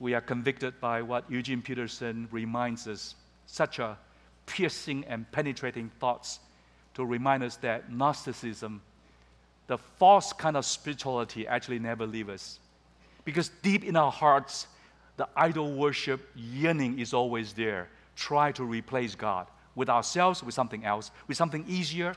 we 0.00 0.12
are 0.12 0.20
convicted 0.20 0.80
by 0.80 1.02
what 1.02 1.30
Eugene 1.30 1.62
Peterson 1.62 2.26
reminds 2.32 2.88
us 2.88 3.14
such 3.46 3.78
a 3.78 3.96
piercing 4.46 5.04
and 5.04 5.30
penetrating 5.30 5.88
thoughts 6.00 6.40
to 6.94 7.04
remind 7.04 7.44
us 7.44 7.54
that 7.58 7.92
Gnosticism 7.92 8.82
the 9.68 9.78
false 9.78 10.32
kind 10.32 10.56
of 10.56 10.64
spirituality 10.64 11.46
actually 11.46 11.78
never 11.78 12.04
leaves 12.04 12.30
us. 12.30 12.58
Because 13.24 13.50
deep 13.62 13.84
in 13.84 13.94
our 13.94 14.10
hearts, 14.10 14.66
the 15.16 15.28
idol 15.36 15.74
worship 15.74 16.28
yearning 16.34 16.98
is 16.98 17.14
always 17.14 17.52
there. 17.52 17.88
Try 18.16 18.52
to 18.52 18.64
replace 18.64 19.14
God 19.14 19.46
with 19.74 19.88
ourselves, 19.88 20.42
with 20.42 20.54
something 20.54 20.84
else, 20.84 21.10
with 21.28 21.36
something 21.36 21.64
easier, 21.68 22.16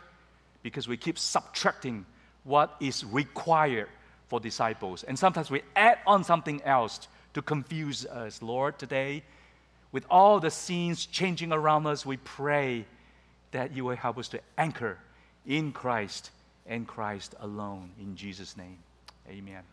because 0.63 0.87
we 0.87 0.97
keep 0.97 1.19
subtracting 1.19 2.05
what 2.43 2.75
is 2.79 3.05
required 3.05 3.89
for 4.27 4.39
disciples. 4.39 5.03
And 5.03 5.19
sometimes 5.19 5.51
we 5.51 5.61
add 5.75 5.99
on 6.07 6.23
something 6.23 6.61
else 6.63 7.07
to 7.33 7.41
confuse 7.41 8.05
us. 8.05 8.41
Lord, 8.41 8.79
today, 8.79 9.23
with 9.91 10.05
all 10.09 10.39
the 10.39 10.51
scenes 10.51 11.05
changing 11.05 11.51
around 11.51 11.85
us, 11.85 12.05
we 12.05 12.17
pray 12.17 12.85
that 13.51 13.75
you 13.75 13.85
will 13.85 13.95
help 13.95 14.17
us 14.17 14.29
to 14.29 14.39
anchor 14.57 14.97
in 15.45 15.71
Christ 15.71 16.31
and 16.65 16.87
Christ 16.87 17.35
alone. 17.39 17.91
In 17.99 18.15
Jesus' 18.15 18.55
name, 18.55 18.77
amen. 19.27 19.63